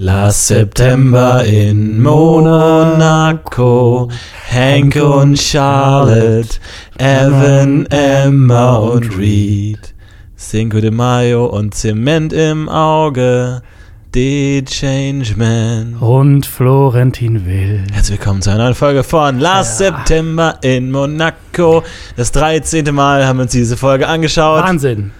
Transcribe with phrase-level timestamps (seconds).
[0.00, 4.08] Last September in Monaco,
[4.48, 6.60] Hank und Charlotte,
[6.98, 9.94] Evan, Emma und Reed.
[10.36, 13.60] Cinco de Mayo und Zement im Auge,
[14.14, 15.96] The Changeman.
[15.96, 17.84] Und Florentin Will.
[17.90, 19.96] Herzlich willkommen zu einer neuen Folge von Last Ja.
[19.96, 21.82] September in Monaco.
[22.16, 22.94] Das 13.
[22.94, 24.62] Mal haben wir uns diese Folge angeschaut.
[24.62, 25.10] Wahnsinn.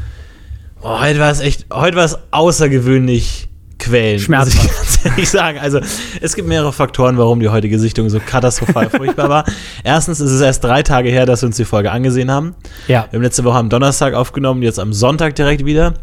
[0.81, 3.49] Oh, heute war es echt, heute war es außergewöhnlich
[3.79, 4.23] quälend.
[4.23, 4.57] Schmerzhaft.
[4.57, 5.59] Muss ich ganz ehrlich sagen.
[5.59, 5.81] Also,
[6.21, 9.45] es gibt mehrere Faktoren, warum die heutige Sichtung so katastrophal furchtbar war.
[9.85, 12.55] Erstens ist es erst drei Tage her, dass wir uns die Folge angesehen haben.
[12.87, 13.07] Ja.
[13.11, 15.95] Wir haben letzte Woche am Donnerstag aufgenommen, jetzt am Sonntag direkt wieder.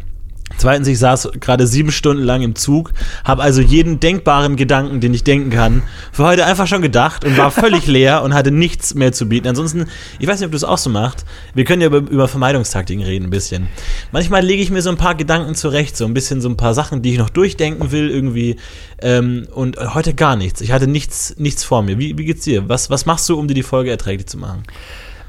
[0.58, 2.92] Zweitens, ich saß gerade sieben Stunden lang im Zug,
[3.24, 5.82] habe also jeden denkbaren Gedanken, den ich denken kann,
[6.12, 9.48] für heute einfach schon gedacht und war völlig leer und hatte nichts mehr zu bieten.
[9.48, 9.86] Ansonsten,
[10.18, 11.26] ich weiß nicht, ob du es auch so machst.
[11.54, 13.68] Wir können ja über, über Vermeidungstaktiken reden ein bisschen.
[14.12, 16.74] Manchmal lege ich mir so ein paar Gedanken zurecht, so ein bisschen so ein paar
[16.74, 18.56] Sachen, die ich noch durchdenken will irgendwie.
[19.02, 20.60] Ähm, und heute gar nichts.
[20.60, 21.98] Ich hatte nichts, nichts vor mir.
[21.98, 22.68] Wie, wie geht's dir?
[22.68, 24.62] Was, was machst du, um dir die Folge erträglich zu machen?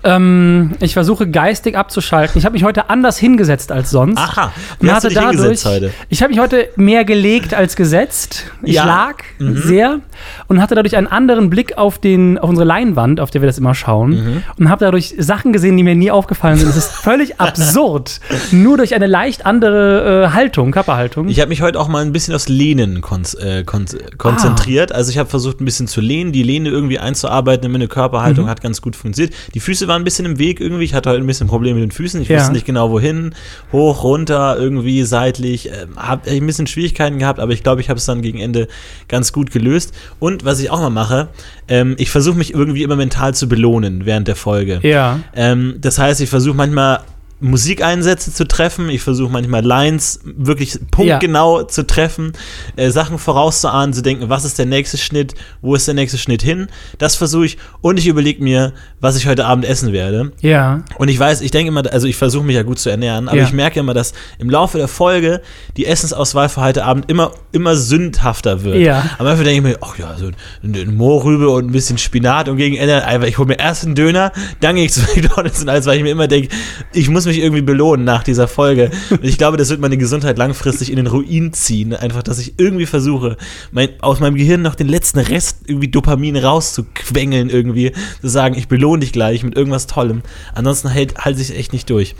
[0.07, 2.37] Ähm, ich versuche geistig abzuschalten.
[2.39, 4.17] Ich habe mich heute anders hingesetzt als sonst.
[4.17, 5.91] Aha, Und wie hast du dich hingesetzt heute?
[6.09, 8.45] Ich habe mich heute mehr gelegt als gesetzt.
[8.63, 8.85] Ich Ja.
[8.85, 9.57] lag Mhm.
[9.57, 9.99] sehr
[10.47, 13.57] und hatte dadurch einen anderen Blick auf, den, auf unsere Leinwand, auf der wir das
[13.57, 14.09] immer schauen.
[14.11, 14.43] Mhm.
[14.57, 16.69] Und habe dadurch Sachen gesehen, die mir nie aufgefallen sind.
[16.69, 18.19] Es ist völlig absurd.
[18.51, 21.27] Nur durch eine leicht andere äh, Haltung, Körperhaltung.
[21.27, 23.85] Ich habe mich heute auch mal ein bisschen aufs Lehnen kon äh, kon
[24.17, 24.91] konzentriert.
[24.91, 28.45] Also ich habe versucht, ein bisschen zu lehnen, die Lehne irgendwie einzuarbeiten in meine Körperhaltung,
[28.45, 28.49] Mhm.
[28.49, 29.33] hat ganz gut funktioniert.
[29.53, 30.83] Die Füße waren ein bisschen im Weg irgendwie.
[30.83, 32.21] Ich hatte heute ein bisschen Probleme mit den Füßen.
[32.21, 32.37] Ich Ja.
[32.39, 33.35] wusste nicht genau wohin.
[33.71, 35.67] Hoch, runter, irgendwie seitlich.
[35.69, 38.67] Ähm, habe ein bisschen Schwierigkeiten gehabt, aber ich glaube, ich habe es dann gegen Ende
[39.07, 39.93] ganz gut gelöst.
[40.19, 41.27] Und was ich auch mal mache,
[41.67, 44.79] ähm, ich versuche mich irgendwie immer mental zu belohnen während der Folge.
[44.83, 45.19] ja.
[45.35, 46.99] Ähm, das heißt, ich versuche manchmal
[47.39, 52.33] Musikeinsätze zu treffen, ich versuche manchmal Lines wirklich punktgenau zu treffen,
[52.75, 56.41] äh, Sachen vorauszuahnen, zu denken, was ist der nächste Schnitt, wo ist der nächste Schnitt
[56.41, 56.67] hin.
[56.97, 60.31] Das versuche ich und ich überlege mir, was ich heute Abend essen werde.
[60.41, 60.83] Ja.
[60.97, 63.37] Und ich weiß, ich denke immer, also ich versuche mich ja gut zu ernähren, aber
[63.37, 63.43] Ja.
[63.43, 65.41] ich merke immer, dass im Laufe der Folge
[65.77, 68.77] die Essensauswahl für heute Abend immer, immer sündhafter wird.
[68.77, 69.09] Ja.
[69.19, 70.25] Am Anfang denke ich mir, ach ja, so
[70.63, 73.85] eine eine Mohrrübe und ein bisschen Spinat und gegen Ende einfach, ich hole mir erst
[73.85, 76.49] einen Döner, dann gehe ich zu McDonalds und alles, weil ich mir immer denke,
[76.93, 78.91] ich muss mich irgendwie belohnen nach dieser Folge.
[79.09, 81.93] Und ich glaube, das wird meine Gesundheit langfristig in den Ruin ziehen.
[81.93, 83.37] Einfach, dass ich irgendwie versuche,
[83.71, 88.67] mein, aus meinem Gehirn noch den letzten Rest irgendwie Dopamin rauszuquengeln irgendwie, zu sagen, ich
[88.67, 90.21] belohne dich gleich mit irgendwas Tollem.
[90.53, 92.15] Ansonsten hält, halte ich es echt nicht durch.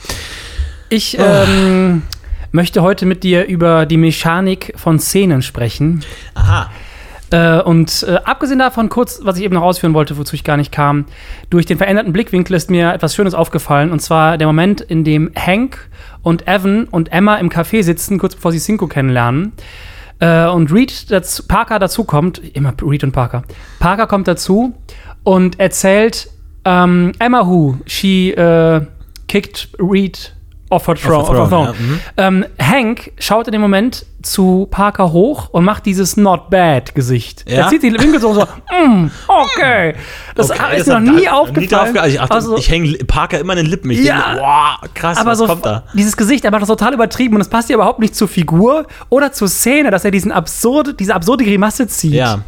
[0.90, 2.04] Ich ähm,
[2.52, 6.04] möchte heute mit dir über die Mechanik von Szenen sprechen.
[6.34, 6.70] Aha.
[7.32, 10.58] Äh, und äh, abgesehen davon, kurz, was ich eben noch ausführen wollte, wozu ich gar
[10.58, 11.06] nicht kam,
[11.50, 13.92] durch den veränderten Blickwinkel ist mir etwas Schönes aufgefallen.
[13.92, 15.90] Und zwar der Moment, in dem Hank
[16.24, 19.54] und Evan und Emma im Café sitzen, kurz bevor sie Cinco kennenlernen.
[20.20, 23.44] Äh, und Reed, dazu, Parker dazukommt, immer Reed und Parker.
[23.80, 24.74] Parker kommt dazu
[25.24, 26.30] und erzählt,
[26.64, 28.82] ähm, Emma who, she äh,
[29.28, 30.34] kicked Reed
[30.70, 31.22] off her throne.
[31.24, 32.00] Off her off her throne, throne.
[32.18, 32.44] ja, mhm.
[32.44, 37.46] Ähm, Hank schaut in dem Moment zu Parker hoch und macht dieses Not Bad Gesicht.
[37.48, 37.60] Ja?
[37.66, 39.94] Er zieht die Winkel so, so mm, okay.
[40.36, 41.94] Das Okay, ist das mir noch nie aufgefallen.
[41.96, 43.90] drauf- Ich, achte, Also- ich hänge Parker immer an den Lippen.
[43.92, 44.16] Ich Ja.
[44.26, 45.84] denke, boah, krass, aber was so kommt da?
[45.94, 48.86] dieses Gesicht, er macht das total übertrieben und es passt ja überhaupt nicht zur Figur
[49.10, 52.14] oder zur Szene, dass er diesen absurde, diese absurde Grimasse zieht.
[52.14, 52.40] Ja.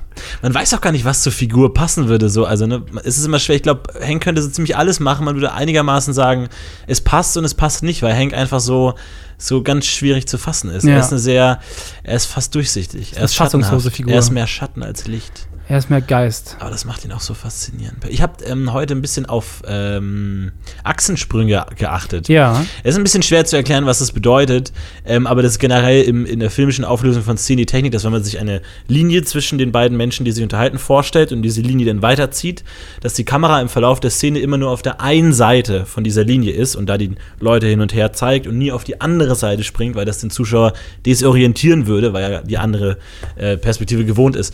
[0.41, 2.30] Man weiß auch gar nicht, was zur Figur passen würde.
[2.30, 2.46] So.
[2.46, 3.56] Also, ne, es ist immer schwer.
[3.56, 5.25] Ich glaube, Hank könnte so ziemlich alles machen.
[5.25, 6.50] Man würde einigermaßen sagen,
[6.88, 8.96] es passt und es passt nicht, weil Hank einfach so,
[9.38, 10.84] so ganz schwierig zu fassen ist.
[10.84, 10.94] Ja.
[10.94, 11.59] Er ist eine sehr,
[12.03, 13.16] er ist fast durchsichtig.
[13.16, 13.91] Er ist fassungslose.
[13.91, 14.13] Figur.
[14.13, 15.47] Er ist mehr Schatten als Licht.
[15.69, 16.57] Er ist mehr Geist.
[16.59, 18.03] Aber das macht ihn auch so faszinierend.
[18.09, 20.52] Ich habe ähm, heute ein bisschen auf ähm,
[20.84, 22.28] Achsensprünge geachtet.
[22.28, 22.66] Ja.
[22.81, 24.74] Es ist ein bisschen schwer zu erklären, was das bedeutet,
[25.06, 28.03] ähm, aber das ist generell im, in der filmischen Auflösung von Szene die Technik, dass
[28.03, 31.62] wenn man sich eine Linie zwischen den beiden Menschen, die sich unterhalten, vorstellt und diese
[31.62, 32.63] Linie dann weiterzieht,
[33.02, 36.24] dass die Kamera im Verlauf der Szene immer nur auf der einen Seite von dieser
[36.24, 39.35] Linie ist und da die Leute hin und her zeigt und nie auf die andere
[39.35, 40.74] Seite springt, weil das den Zuschauer
[41.06, 42.97] desorientieren würde, weil er die andere
[43.35, 44.52] äh, Perspektive gewohnt ist.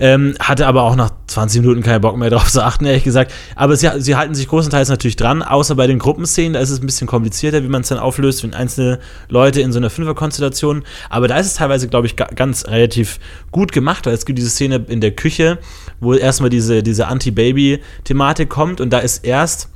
[0.00, 3.32] Ähm, hatte aber auch nach 20 Minuten keinen Bock mehr drauf zu achten, ehrlich gesagt.
[3.54, 6.52] Aber sie, sie halten sich großenteils natürlich dran, außer bei den Gruppenszenen.
[6.52, 8.98] Da ist es ein bisschen komplizierter, wie man es dann auflöst, wenn einzelne
[9.28, 10.84] Leute in so einer Fünferkonstellation.
[11.10, 13.18] Aber da ist es teilweise, glaube ich, ga, ganz relativ
[13.50, 15.58] gut gemacht, weil es gibt diese Szene in der Küche,
[16.00, 19.68] wo erstmal diese, diese Anti-Baby-Thematik kommt und da ist erst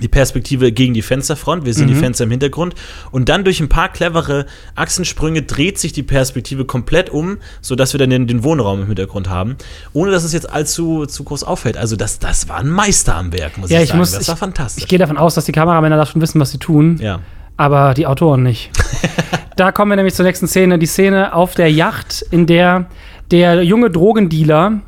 [0.00, 2.74] die Perspektive gegen die Fensterfront, wir sehen die Fenster im Hintergrund
[3.10, 7.98] und dann durch ein paar clevere Achsensprünge dreht sich die Perspektive komplett um, sodass wir
[7.98, 9.56] dann den, den Wohnraum im Hintergrund haben,
[9.92, 11.76] ohne dass es jetzt allzu zu groß auffällt.
[11.76, 13.98] Also das, das war ein Meister am Werk, muss Ja, ich ich sagen.
[13.98, 14.82] muss- das war ich- fantastisch.
[14.84, 16.98] Ich gehe davon aus, dass die Kameramänner da schon wissen, was sie tun.
[17.00, 17.20] ja.
[17.58, 18.70] aber die Autoren nicht.
[19.56, 20.78] da kommen wir nämlich zur nächsten Szene.
[20.78, 22.86] Die Szene auf der Yacht, in der
[23.30, 24.80] der junge Drogendealer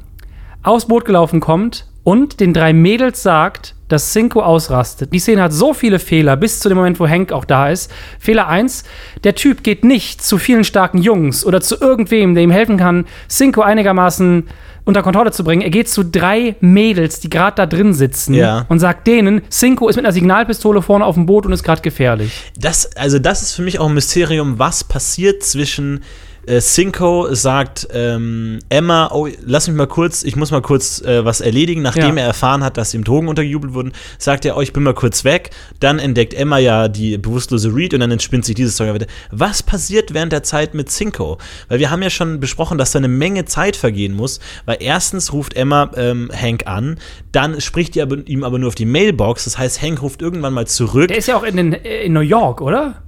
[0.62, 5.12] aufs Boot gelaufen kommt und den drei Mädels sagt, dass Cinco ausrastet.
[5.12, 7.90] Die Szene hat so viele Fehler, bis zu dem Moment, wo Hank auch da ist.
[8.18, 8.84] Fehler 1,
[9.24, 13.04] der Typ geht nicht zu vielen starken Jungs oder zu irgendwem, der ihm helfen kann,
[13.28, 14.44] Cinco einigermaßen
[14.86, 15.62] unter Kontrolle zu bringen.
[15.62, 18.66] Er geht zu drei Mädels, die gerade da drin sitzen Ja.
[18.68, 21.80] und sagt denen, Cinco ist mit einer Signalpistole vorne auf dem Boot und ist gerade
[21.80, 22.52] gefährlich.
[22.58, 26.02] Das, also das ist für mich auch ein Mysterium, was passiert zwischen
[26.46, 31.24] äh, Cinco sagt ähm, Emma, oh, lass mich mal kurz, ich muss mal kurz äh,
[31.24, 31.82] was erledigen.
[31.82, 32.22] Nachdem Ja.
[32.24, 35.24] er erfahren hat, dass ihm Drogen untergejubelt wurden, sagt er, oh, ich bin mal kurz
[35.24, 35.50] weg.
[35.80, 39.06] Dann entdeckt Emma ja die bewusstlose Reed und dann entspinnt sich diese Story weiter.
[39.30, 41.38] Was passiert während der Zeit mit Cinco?
[41.68, 45.32] Weil wir haben ja schon besprochen, dass da eine Menge Zeit vergehen muss, weil erstens
[45.32, 46.98] ruft Emma ähm, Hank an,
[47.32, 50.52] dann spricht die aber, ihm aber nur auf die Mailbox, das heißt, Hank ruft irgendwann
[50.52, 51.08] mal zurück.
[51.08, 53.03] Der ist ja auch in, den, äh, in New York, oder?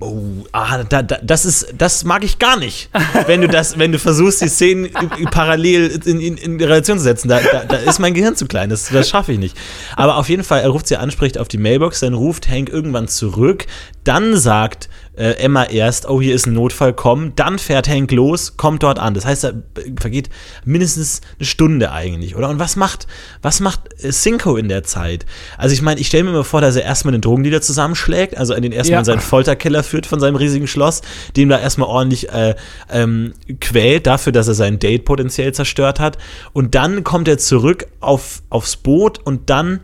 [0.00, 2.88] Oh, ah, da, da, das ist, das mag ich gar nicht.
[3.26, 4.90] wenn du das, wenn du versuchst, die Szenen
[5.32, 8.70] parallel in, in, in Relation zu setzen, da, da, da ist mein Gehirn zu klein.
[8.70, 9.56] Das, das schaffe ich nicht.
[9.96, 12.68] Aber auf jeden Fall, er ruft sie an, spricht auf die Mailbox, dann ruft Hank
[12.68, 13.66] irgendwann zurück,
[14.04, 18.56] dann sagt äh, Emma erst, oh, hier ist ein Notfall, komm, dann fährt Hank los,
[18.56, 19.14] kommt dort an.
[19.14, 19.52] Das heißt, da
[20.00, 20.30] vergeht
[20.64, 22.48] mindestens eine Stunde eigentlich, oder?
[22.48, 23.06] Und was macht,
[23.42, 25.26] was macht äh, Cinco in der Zeit?
[25.56, 28.54] Also ich meine, ich stelle mir mal vor, dass er erstmal den Drogendealer zusammenschlägt, also
[28.54, 28.98] in den erstmal Ja.
[29.00, 31.02] in seinen Folterkeller führt von seinem riesigen Schloss,
[31.36, 32.54] dem da erstmal ordentlich äh,
[32.90, 36.18] ähm, quält dafür, dass er sein Date potenziell zerstört hat.
[36.52, 39.80] Und dann kommt er zurück auf, aufs Boot und dann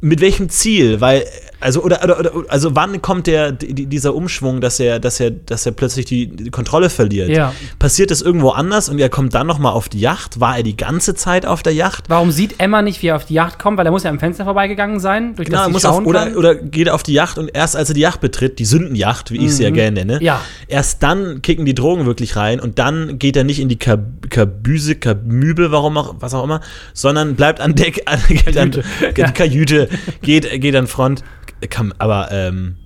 [0.00, 1.00] mit welchem Ziel?
[1.00, 1.24] Weil,
[1.60, 5.32] also, oder, oder, oder also wann kommt der, die, dieser Umschwung, dass er, dass er,
[5.32, 7.30] dass er plötzlich die, die Kontrolle verliert?
[7.30, 7.52] Ja.
[7.80, 10.38] Passiert das irgendwo anders und er kommt dann nochmal auf die Yacht?
[10.38, 12.04] War er die ganze Zeit auf der Yacht?
[12.08, 13.76] Warum sieht Emma nicht, wie er auf die Yacht kommt?
[13.76, 16.36] Weil er muss ja am Fenster vorbeigegangen sein, durch Genau, das er muss auf, oder,
[16.36, 19.32] oder geht er auf die Yacht und erst als er die Yacht betritt, die Sündenjacht,
[19.32, 20.42] wie ich sie ja gerne nenne, Ja.
[20.68, 24.00] erst dann kicken die Drogen wirklich rein und dann geht er nicht in die Kab
[24.30, 26.60] Kabüse, Kabübe, warum auch, was auch immer,
[26.92, 28.84] sondern bleibt an Deck, an, geht an, Kajüte.
[29.16, 29.87] die Kajüte,
[30.22, 31.22] geht, geht an Front,
[31.70, 32.76] kann, aber, ähm,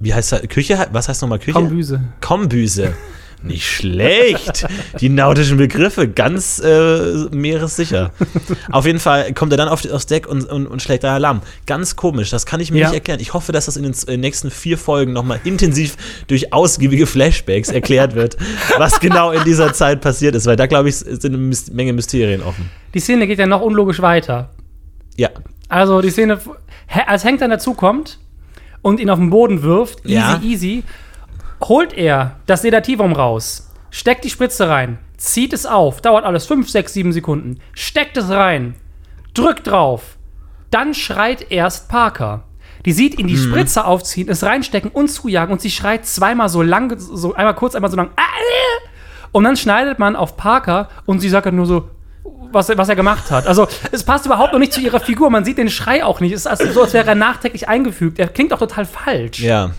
[0.00, 1.52] wie heißt das, Küche, was heißt nochmal Küche?
[1.52, 2.00] Kombüse.
[2.20, 2.92] Kombüse.
[3.40, 4.66] Nicht schlecht.
[5.00, 8.10] Die nautischen Begriffe, ganz äh, meeressicher.
[8.72, 11.42] Auf jeden Fall kommt er dann auf, aufs Deck und, und, und schlägt da Alarm.
[11.64, 12.88] Ganz komisch, das kann ich mir Ja.
[12.88, 13.20] nicht erklären.
[13.20, 15.96] Ich hoffe, dass das in den z- äh, nächsten vier Folgen nochmal intensiv
[16.26, 18.36] durch ausgiebige Flashbacks erklärt wird,
[18.76, 21.36] was genau in dieser Zeit passiert ist, weil da, glaube ich, sind eine
[21.72, 22.68] Menge Mysterien offen.
[22.92, 24.50] Die Szene geht ja noch unlogisch weiter.
[25.16, 25.30] Ja.
[25.68, 26.38] Also die Szene,
[27.06, 28.18] als Hank dann dazukommt
[28.82, 30.40] und ihn auf den Boden wirft, easy, Ja.
[30.42, 30.84] easy,
[31.62, 36.70] holt er das Sedativum raus, steckt die Spritze rein, zieht es auf, dauert alles 5,
[36.70, 38.74] 6, 7 Sekunden, steckt es rein,
[39.34, 40.16] drückt drauf,
[40.70, 42.44] dann schreit erst Parker.
[42.86, 46.62] Die sieht ihn die Spritze aufziehen, es reinstecken und zujagen und sie schreit zweimal so
[46.62, 48.10] lang, so einmal kurz, einmal so lang.
[48.16, 48.88] "Ah, äh."
[49.32, 51.90] Und dann schneidet man auf Parker und sie sagt dann nur so,
[52.52, 53.46] was, er- was er gemacht hat.
[53.46, 55.30] Also es passt überhaupt noch nicht zu ihrer Figur.
[55.30, 56.32] Man sieht den Schrei auch nicht.
[56.32, 58.18] Es ist also so, als wäre er nachträglich eingefügt.
[58.18, 59.40] Er klingt auch total falsch.
[59.40, 59.72] Ja.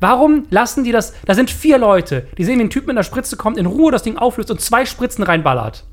[0.00, 1.12] Warum lassen die das?
[1.26, 2.26] Da sind vier Leute.
[2.38, 4.60] Die sehen, wie ein Typ mit einer Spritze kommt, in Ruhe das Ding auflöst und
[4.60, 5.84] zwei Spritzen reinballert.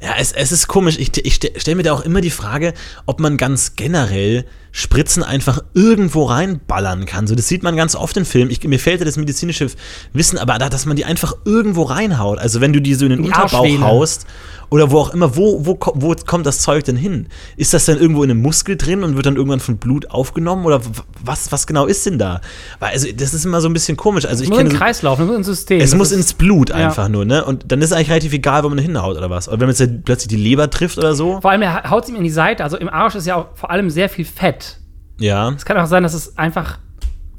[0.00, 0.96] Ja, es, es ist komisch.
[0.98, 2.72] Ich, ich stelle mir da auch immer die Frage,
[3.04, 7.26] ob man ganz generell Spritzen einfach irgendwo reinballern kann.
[7.26, 8.50] So, das sieht man ganz oft in Filmen.
[8.50, 9.68] Ich, mir fehlt ja das medizinische
[10.12, 12.38] Wissen, aber da, dass man die einfach irgendwo reinhaut.
[12.38, 14.26] Also wenn du die so in den die Unterbauch haust
[14.70, 17.28] oder wo auch immer, wo, wo, wo kommt das Zeug denn hin?
[17.56, 20.66] Ist das dann irgendwo in einem Muskel drin und wird dann irgendwann von Blut aufgenommen?
[20.66, 20.80] Oder
[21.24, 22.40] was, was genau ist denn da?
[22.78, 24.26] Weil, also, das ist immer so ein bisschen komisch.
[24.26, 25.80] Also ich Nur kenne Kreislauf, nur ins System.
[25.80, 26.76] es Das muss ist- ins Blut Ja.
[26.76, 27.44] einfach nur, ne?
[27.44, 29.48] Und dann ist es eigentlich relativ egal, wo man hinhaut oder was.
[29.48, 31.40] Oder wenn man jetzt ja plötzlich die Leber trifft oder so.
[31.40, 32.62] Vor allem, er haut ihm in die Seite.
[32.64, 34.78] Also im Arsch ist ja auch vor allem sehr viel Fett.
[35.18, 35.50] Ja.
[35.56, 36.78] Es kann auch sein, dass es einfach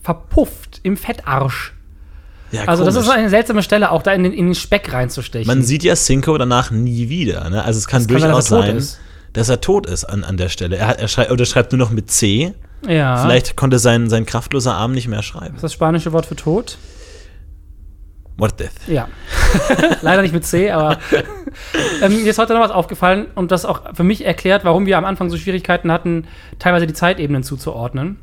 [0.01, 1.74] verpufft im Fettarsch.
[2.51, 3.08] Ja Also das komisch.
[3.10, 5.48] ist eine seltsame Stelle, auch da in den, in den Speck reinzustechen.
[5.48, 7.63] Man sieht ja Cinco danach nie wieder, ne?
[7.63, 9.00] Also es kann kann sein, durchaus tot sein, ist.
[9.34, 10.77] dass er tot ist an, an der Stelle.
[10.77, 12.53] Er, hat, er schreibt, oder schreibt nur noch mit C.
[12.88, 13.18] ja.
[13.18, 15.56] Vielleicht konnte sein, sein kraftloser Arm nicht mehr schreiben.
[15.56, 16.77] ist das spanische Wort für tot?
[18.38, 18.72] Muertez.
[18.88, 19.10] Ja.
[20.01, 20.98] Leider nicht mit C, aber
[22.01, 24.98] ähm, mir ist heute noch was aufgefallen und das auch für mich erklärt, warum wir
[24.98, 26.25] am Anfang so Schwierigkeiten hatten,
[26.58, 28.18] teilweise die Zeitebenen zuzuordnen.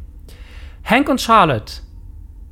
[0.85, 1.83] Hank und Charlotte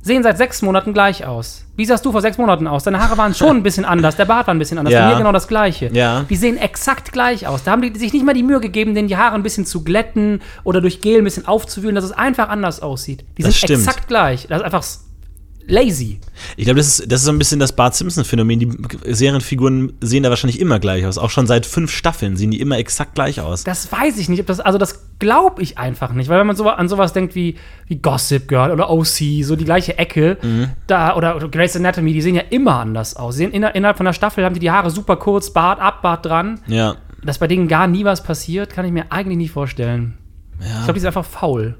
[0.05, 1.65] sehen seit sechs Monaten gleich aus.
[1.75, 2.83] Wie sahst du vor sechs Monaten aus?
[2.83, 5.01] Deine Haare waren schon ein bisschen anders, der Bart war ein bisschen anders, Ja.
[5.07, 5.89] bei mir genau das gleiche.
[5.93, 6.23] Ja.
[6.29, 7.63] Die sehen exakt gleich aus.
[7.63, 9.83] Da haben die sich nicht mal die Mühe gegeben, den die Haare ein bisschen zu
[9.83, 13.25] glätten oder durch Gel ein bisschen aufzuwühlen, dass es einfach anders aussieht.
[13.37, 13.79] Die Das sind stimmt.
[13.87, 14.45] exakt gleich.
[14.47, 14.83] Das ist einfach
[15.67, 16.19] lazy.
[16.57, 18.59] Ich glaube, das ist, das ist so ein bisschen das Bart Simpson-Phänomen.
[18.59, 18.69] Die
[19.13, 21.17] Serienfiguren sehen da wahrscheinlich immer gleich aus.
[21.17, 23.63] Auch schon seit fünf Staffeln sehen die immer exakt gleich aus.
[23.63, 24.47] Das weiß ich nicht.
[24.47, 26.29] Das, also das glaube ich einfach nicht.
[26.29, 27.55] Weil wenn man so an sowas denkt wie,
[27.87, 30.69] wie Gossip Girl oder OC, so die gleiche Ecke, Mhm.
[30.87, 33.35] da, oder, oder Grey's Anatomy, die sehen ja immer anders aus.
[33.35, 36.25] Sehen inner, innerhalb von der Staffel haben die die Haare super kurz, Bart ab, Bart
[36.25, 36.59] dran.
[36.67, 36.97] Ja.
[37.23, 40.17] Dass bei denen gar nie was passiert, kann ich mir eigentlich nicht vorstellen.
[40.59, 41.77] Ich glaube, die sind einfach faul.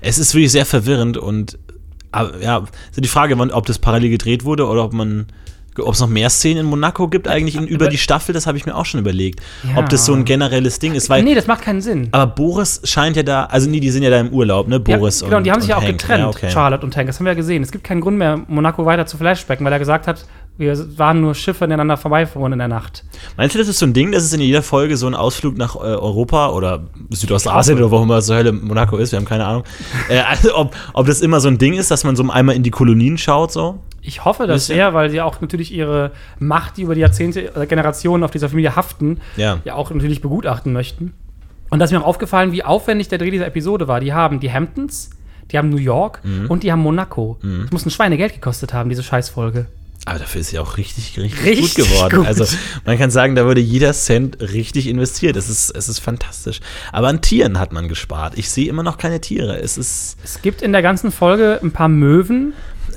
[0.00, 1.58] Es ist wirklich sehr verwirrend und
[2.12, 5.26] aber, ja, so die Frage, wann- ob das parallel gedreht wurde oder ob man
[5.78, 8.58] ob es noch mehr Szenen in Monaco gibt, eigentlich in, über die Staffel, das habe
[8.58, 9.40] ich mir auch schon überlegt.
[9.62, 9.78] Ja.
[9.78, 11.22] Ob das so ein generelles Ding ist, weil.
[11.22, 12.08] nee, das macht keinen Sinn.
[12.12, 14.78] Aber Boris scheint ja da, also nee, die sind ja da im Urlaub, ne?
[14.80, 15.98] Boris ja, genau, und die haben sich ja auch Hank.
[15.98, 16.50] getrennt, Ja, okay.
[16.50, 17.06] Charlotte und Hank.
[17.06, 17.62] Das haben wir ja gesehen.
[17.62, 20.26] Es gibt keinen Grund mehr, Monaco weiter zu flashbacken, weil er gesagt hat,
[20.58, 23.04] wir waren nur Schiffe ineinander vorbeifuhren in der Nacht.
[23.36, 25.56] Meinst du, das ist so ein Ding, dass es in jeder Folge so ein Ausflug
[25.56, 29.46] nach äh, Europa oder Südostasien oder wo immer zur Hölle Monaco ist, wir haben keine
[29.46, 29.64] Ahnung.
[30.08, 32.62] äh, also ob, ob das immer so ein Ding ist, dass man so einmal in
[32.62, 33.80] die Kolonien schaut, so?
[34.04, 37.66] Ich hoffe das sehr, weil sie auch natürlich ihre Macht, die über die Jahrzehnte, äh,
[37.66, 39.58] Generationen auf dieser Familie haften, Ja.
[39.64, 41.14] ja auch natürlich begutachten möchten.
[41.70, 44.00] Und da ist mir auch aufgefallen, wie aufwendig der Dreh dieser Episode war.
[44.00, 45.10] Die haben die Hamptons,
[45.50, 46.46] die haben New York Mhm.
[46.48, 47.38] und die haben Monaco.
[47.62, 49.66] Das muss ein Schweinegeld gekostet haben, diese Scheißfolge.
[50.04, 52.16] Aber dafür ist sie auch richtig, richtig, Richtig gut geworden.
[52.18, 52.26] gut.
[52.26, 52.44] Also
[52.84, 55.36] man kann sagen, da wurde jeder Cent richtig investiert.
[55.36, 56.58] Es ist, es ist fantastisch.
[56.90, 58.36] Aber an Tieren hat man gespart.
[58.36, 59.60] Ich sehe immer noch keine Tiere.
[59.60, 62.52] Es ist Es gibt in der ganzen Folge ein paar Möwen.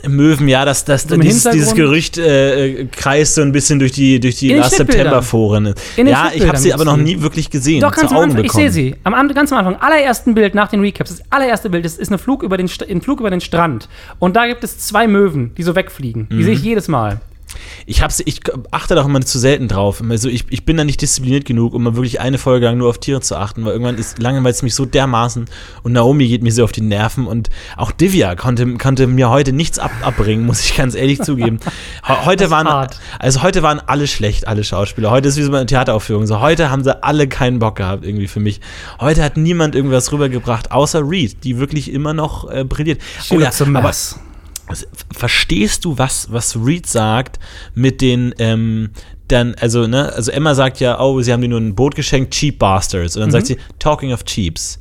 [0.08, 4.20] Möwen, ja, das, das, dieses, dieses Gerücht äh, äh, kreist so ein bisschen durch die,
[4.20, 4.76] durch die Last.
[4.76, 5.74] September-Foren.
[5.98, 7.82] Ja, ich habe sie aber noch nie wirklich gesehen.
[7.82, 8.96] Doch, ganz zu Augen Anfang, ich sehe sie.
[9.04, 12.10] Am, An- ganz am Anfang, allerersten Bild nach den Recaps, das allererste Bild ist, ist
[12.10, 13.90] eine Flug über den, ein Flug über den Strand.
[14.20, 16.28] Und da gibt es zwei Möwen, die so wegfliegen.
[16.30, 16.38] Mhm.
[16.38, 17.20] Die sehe ich jedes Mal.
[17.86, 20.02] Ich, hab's, ich achte da auch immer zu selten drauf.
[20.10, 22.90] Also ich, ich bin da nicht diszipliniert genug, um mal wirklich eine Folge lang nur
[22.90, 25.46] auf Tiere zu achten, weil irgendwann ist langweilt es mich so dermaßen
[25.84, 29.54] und Naomi geht mir so auf die Nerven und auch Divya konnte, konnte mir heute
[29.54, 31.60] nichts ab, abbringen, muss ich ganz ehrlich zugeben.
[32.06, 33.00] He- Heute waren, hart.
[33.20, 35.12] also heute waren alle schlecht, alle Schauspieler.
[35.12, 36.26] Heute ist wie so eine Theateraufführung.
[36.28, 38.62] So, heute haben sie alle keinen Bock gehabt, irgendwie für mich.
[39.00, 43.02] Heute hat niemand irgendwas rübergebracht, außer Reed, die wirklich immer noch äh, brilliert.
[43.24, 43.84] She looks a aber-
[45.14, 47.40] Verstehst du, was, was Reed sagt
[47.74, 48.90] mit den, ähm,
[49.28, 52.34] dann, also, ne, also Emma sagt ja, oh, sie haben dir nur ein Boot geschenkt,
[52.34, 53.16] cheap bastards.
[53.16, 54.80] Und dann sagt sie, talking of cheaps.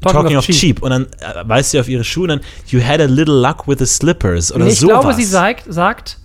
[0.00, 0.80] Talking, of, cheap.
[0.82, 3.66] Und dann äh, weist sie auf ihre Schuhe und dann, you had a little luck
[3.66, 4.52] with the slippers.
[4.52, 5.00] Oder Nee, ich sowas.
[5.00, 6.18] glaube, sie sagt, sagt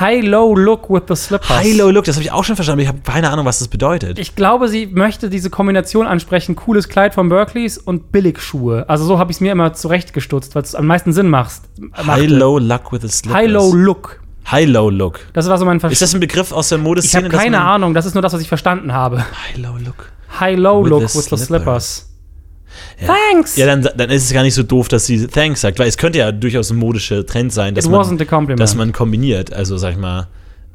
[0.00, 1.48] High-Low Look with the Slippers.
[1.50, 3.58] High, low look, das habe ich auch schon verstanden, aber ich habe keine Ahnung, was
[3.58, 4.18] das bedeutet.
[4.18, 8.86] Ich glaube, sie möchte diese Kombination ansprechen: cooles Kleid von Berkeleys und Billigschuhe.
[8.88, 11.60] Also, so habe ich es mir immer zurechtgestutzt, weil es am meisten Sinn macht.
[11.96, 13.36] High, low luck with the slippers.
[13.42, 14.20] High-Low Look.
[14.50, 15.20] High, low look.
[15.32, 16.00] Das war so mein Ist Verständnis.
[16.00, 17.24] das ein Begriff aus der Ich Modeszene?
[17.24, 19.18] habe dass keine Ahnung, das ist nur das, was ich verstanden habe.
[19.18, 20.10] High, low look.
[20.40, 22.10] High-Low With Look the with the slippers.
[23.00, 23.14] Ja.
[23.14, 23.56] Thanks!
[23.56, 25.96] Ja, dann, dann ist es gar nicht so doof, dass sie Thanks sagt, weil es
[25.96, 29.52] könnte ja durchaus ein modischer Trend sein, dass, It man, dass man kombiniert.
[29.52, 30.28] Also, sag ich mal,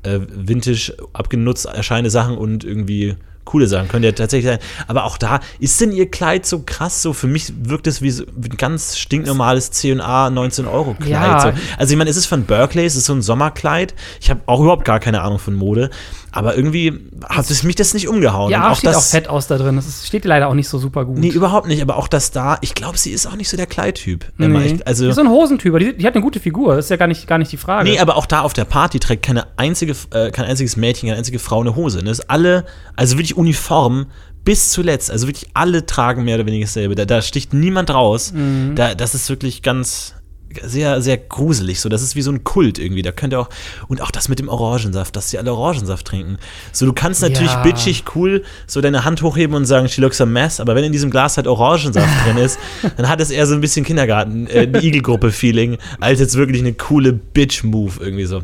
[0.03, 3.15] äh, vintage, abgenutzt erscheinende Sachen und irgendwie
[3.49, 3.87] coole Sachen.
[3.87, 4.59] Könnte ja tatsächlich sein.
[4.87, 7.01] Aber auch da, ist denn ihr Kleid so krass?
[7.01, 11.09] So, für mich wirkt es wie so ein ganz stinknormales C&A 19-Euro-Kleid.
[11.09, 11.41] Ja.
[11.41, 11.51] So.
[11.77, 13.95] Also, ich meine, es ist von Berkeley, es ist so ein Sommerkleid.
[14.21, 15.89] Ich habe auch überhaupt gar keine Ahnung von Mode.
[16.31, 18.51] Aber irgendwie hat es mich das nicht umgehauen.
[18.51, 19.75] ja, Und steht auch das, fett aus da drin.
[19.75, 21.17] Das ist, steht leider auch nicht so super gut.
[21.17, 21.81] Nee, überhaupt nicht.
[21.81, 24.25] Aber auch das da, ich glaube, sie ist auch nicht so der Kleidtyp.
[24.37, 24.79] Nee.
[24.85, 26.75] Also, die ist so ein Hosentyp, die, die hat eine gute Figur.
[26.75, 27.89] Das ist ja gar nicht, gar nicht die Frage.
[27.89, 31.17] nee, aber auch da auf der Party trägt keine einzige, äh, kein einziges Mädchen, keine
[31.17, 32.03] einzige Frau eine Hose.
[32.03, 34.07] Das ist alle, also wirklich uniform
[34.45, 35.11] bis zuletzt.
[35.11, 36.95] Also wirklich alle tragen mehr oder weniger dasselbe.
[36.95, 38.33] Da, da sticht niemand raus.
[38.33, 38.75] Mhm.
[38.75, 40.15] Da, das ist wirklich ganz
[40.63, 41.79] sehr, sehr gruselig.
[41.79, 43.01] So, das ist wie so ein Kult irgendwie.
[43.01, 43.49] Da könnt ihr auch,
[43.87, 46.37] und auch das mit dem Orangensaft, dass sie alle Orangensaft trinken.
[46.71, 47.61] So, du kannst natürlich Ja.
[47.63, 50.91] bitchig cool so deine Hand hochheben und sagen, she looks a mess, aber wenn in
[50.91, 52.57] diesem Glas halt Orangensaft drin ist,
[52.97, 57.13] dann hat es eher so ein bisschen Kindergarten, äh, Igelgruppe-Feeling, als jetzt wirklich eine coole
[57.13, 58.41] Bitch-Move irgendwie so.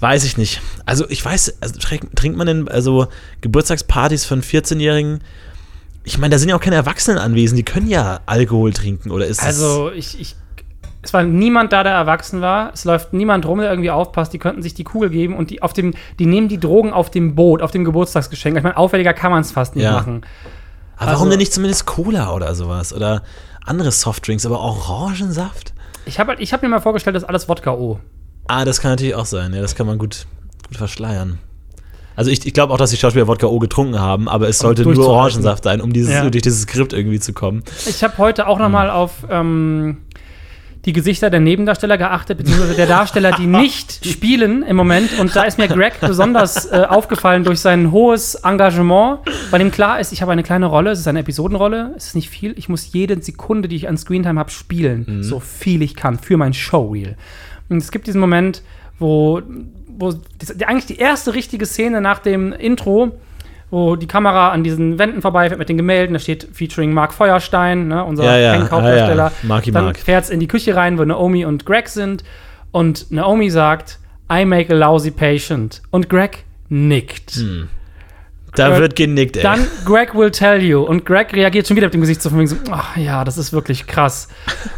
[0.00, 0.60] Weiß ich nicht.
[0.86, 3.08] Also, ich weiß, also, trinkt, trinkt man denn, also,
[3.40, 5.20] Geburtstagspartys von 14-Jährigen?
[6.04, 9.26] Ich meine, da sind ja auch keine Erwachsenen anwesend, die können ja Alkohol trinken, oder
[9.26, 10.36] ist das- Also, ich, ich.
[11.08, 12.70] Es war niemand da, der erwachsen war.
[12.74, 14.30] Es läuft niemand rum, der irgendwie aufpasst.
[14.34, 17.08] Die könnten sich die Kugel geben und die auf dem, die nehmen die Drogen auf
[17.10, 18.58] dem Boot, auf dem Geburtstagsgeschenk.
[18.58, 19.92] Ich meine, auffälliger kann man es fast nicht Ja.
[19.92, 20.20] machen.
[20.98, 22.92] Aber warum Also- denn nicht zumindest Cola oder sowas?
[22.92, 23.22] Oder
[23.64, 25.72] andere Softdrinks, aber Orangensaft?
[26.04, 28.00] Ich habe halt, ich hab mir mal vorgestellt, das ist alles Wodka O.
[28.46, 29.54] Ah, das kann natürlich auch sein.
[29.54, 30.26] Ja, das kann man gut,
[30.68, 31.38] gut verschleiern.
[32.16, 34.82] Also ich, ich glaube auch, dass die Schauspieler Wodka O getrunken haben, aber es sollte
[34.82, 35.08] nur.
[35.08, 36.28] Orangensaft sein, um dieses, Ja.
[36.28, 37.62] durch dieses Skript irgendwie zu kommen.
[37.86, 39.98] Ich habe heute auch noch mal auf ähm,
[40.84, 45.18] die Gesichter der Nebendarsteller geachtet, beziehungsweise der Darsteller, die nicht spielen im Moment.
[45.18, 49.20] Und da ist mir Greg besonders äh, aufgefallen durch sein hohes Engagement,
[49.50, 52.14] bei dem klar ist, ich habe eine kleine Rolle, es ist eine Episodenrolle, es ist
[52.14, 52.54] nicht viel.
[52.56, 56.36] Ich muss jede Sekunde, die ich an Screentime habe, spielen, so viel ich kann, für
[56.36, 57.16] mein Showreel.
[57.68, 58.62] Und es gibt diesen Moment,
[58.98, 59.42] wo,
[59.86, 63.12] wo die, eigentlich die erste richtige Szene nach dem Intro,
[63.70, 67.88] wo die Kamera an diesen Wänden vorbeifährt mit den Gemälden, da steht featuring Mark Feuerstein,
[67.88, 69.26] ne, unser Ja, ja, Hank-Hauptdarsteller.
[69.26, 69.48] ah, ja.
[69.48, 69.98] Marky Dann Mark.
[69.98, 72.24] fährt's in die Küche rein, wo Naomi und Greg sind.
[72.70, 73.98] Und Naomi sagt,
[74.32, 75.82] I make a lousy patient.
[75.90, 77.42] Und Greg nickt.
[78.54, 79.42] Da Äh, wird genickt, ey.
[79.42, 80.80] Dann Greg will tell you.
[80.82, 83.38] Und Greg reagiert schon wieder mit dem Gesicht so von wegen so, ach ja, das
[83.38, 84.28] ist wirklich krass.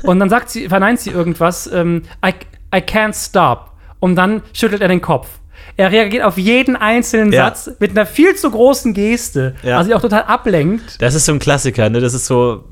[0.02, 2.30] Und dann sagt sie, verneint sie irgendwas, ähm, I,
[2.74, 3.72] I can't stop.
[4.00, 5.28] Und dann schüttelt er den Kopf.
[5.80, 7.46] Er reagiert auf jeden einzelnen Ja.
[7.46, 9.78] Satz mit einer viel zu großen Geste, Ja.
[9.78, 11.00] was sie auch total ablenkt.
[11.00, 12.00] Das ist so ein Klassiker, ne?
[12.00, 12.64] Das ist so.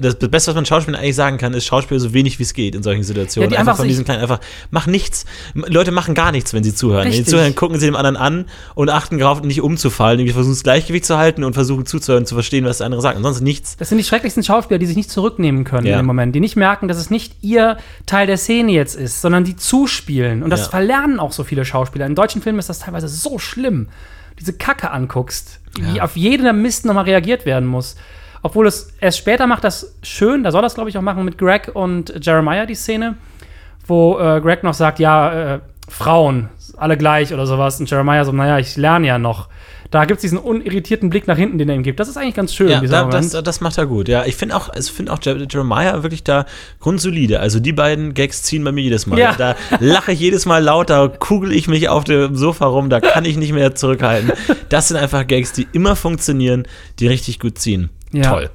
[0.00, 2.74] Das Beste, was man Schauspielern eigentlich sagen kann, ist Schauspiel so wenig wie es geht
[2.74, 3.50] in solchen Situationen.
[3.50, 5.24] Ja, die einfach einfach von diesen kleinen, einfach, mach nichts.
[5.54, 7.00] Leute machen gar nichts, wenn sie zuhören.
[7.04, 7.26] Wenn Richtig.
[7.26, 10.18] sie zuhören, gucken sie dem anderen an und achten darauf, nicht umzufallen.
[10.24, 13.16] Die versuchen das Gleichgewicht zu halten und versuchen zuzuhören, zu verstehen, was der andere sagt.
[13.16, 13.76] Ansonsten nichts.
[13.76, 15.96] Das sind die schrecklichsten Schauspieler, die sich nicht zurücknehmen können Ja.
[15.98, 17.76] dem Moment, die nicht merken, dass es nicht ihr
[18.06, 20.42] Teil der Szene jetzt ist, sondern die zuspielen.
[20.42, 20.68] Und das Ja.
[20.70, 22.06] verlernen auch so viele Schauspieler.
[22.06, 23.88] In deutschen Filmen ist das teilweise so schlimm.
[24.38, 27.96] Diese Kacke anguckst, wie auf jeden Mist nochmal reagiert werden muss.
[28.42, 31.38] Obwohl es erst später macht das schön, da soll das, glaube ich, auch machen mit
[31.38, 33.14] Greg und Jeremiah, die Szene,
[33.86, 37.78] wo äh, Greg noch sagt, ja, äh, Frauen, alle gleich oder sowas.
[37.78, 39.48] Und Jeremiah so, naja, ich lerne ja noch.
[39.92, 42.00] Da gibt es diesen unirritierten Blick nach hinten, den er ihm gibt.
[42.00, 44.08] Das ist eigentlich ganz schön, Ja, da, das, das macht er gut.
[44.08, 46.44] Ja, ich finde auch, ich finde auch Jer- Jeremiah wirklich da
[46.80, 47.38] grundsolide.
[47.38, 49.16] Also die beiden Gags ziehen bei mir jedes Mal.
[49.16, 49.34] Ja.
[49.38, 53.00] Da lache ich jedes Mal laut, da kugel ich mich auf dem Sofa rum, da
[53.00, 54.32] kann ich nicht mehr zurückhalten.
[54.70, 56.66] Das sind einfach Gags, die immer funktionieren,
[56.98, 57.90] die richtig gut ziehen.
[58.12, 58.30] Ja.
[58.30, 58.50] Toll.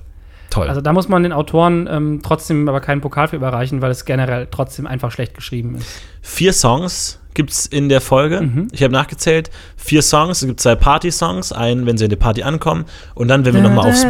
[0.50, 0.68] Toll.
[0.68, 4.04] Also da muss man den Autoren ähm, trotzdem aber keinen Pokal für überreichen, weil es
[4.04, 5.88] generell trotzdem einfach schlecht geschrieben ist.
[6.22, 8.42] Vier Songs gibt es in der Folge.
[8.42, 8.68] Mhm.
[8.72, 9.50] Ich habe nachgezählt.
[9.78, 10.42] Vier Songs.
[10.42, 11.54] Es gibt zwei Party-Songs.
[11.54, 12.86] Einen, wenn sie in die Party ankommen.
[13.16, 14.04] Und dann, wenn wir nochmal aufs.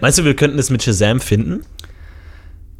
[0.00, 1.64] Meinst du, wir könnten es mit Shazam finden?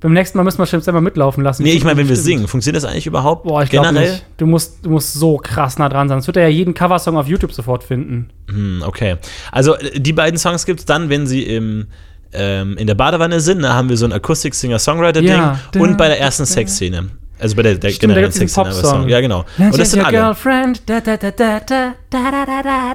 [0.00, 1.62] Beim nächsten Mal müssen wir Shams einfach mitlaufen lassen.
[1.62, 3.44] Nee, ich meine, wenn wir singen, funktioniert das eigentlich überhaupt?
[3.44, 4.26] Boah, ich glaube nicht.
[4.36, 6.16] Du musst, du musst so krass nah dran sein.
[6.16, 8.28] Sonst wird er ja jeden Coversong auf YouTube sofort finden.
[8.50, 9.16] Hm, okay.
[9.52, 11.86] Also äh, die beiden Songs gibt es dann, wenn sie im
[12.32, 15.58] ähm, in der Badewanne sind, da haben wir so ein Akustik-Singer-Songwriter-Ding ja.
[15.78, 17.08] und bei der ersten Sexszene.
[17.38, 19.08] Also bei der, der Stimmt, generellen Sexszene.
[19.08, 19.44] Ja, genau.
[19.58, 20.34] Und das sind alle.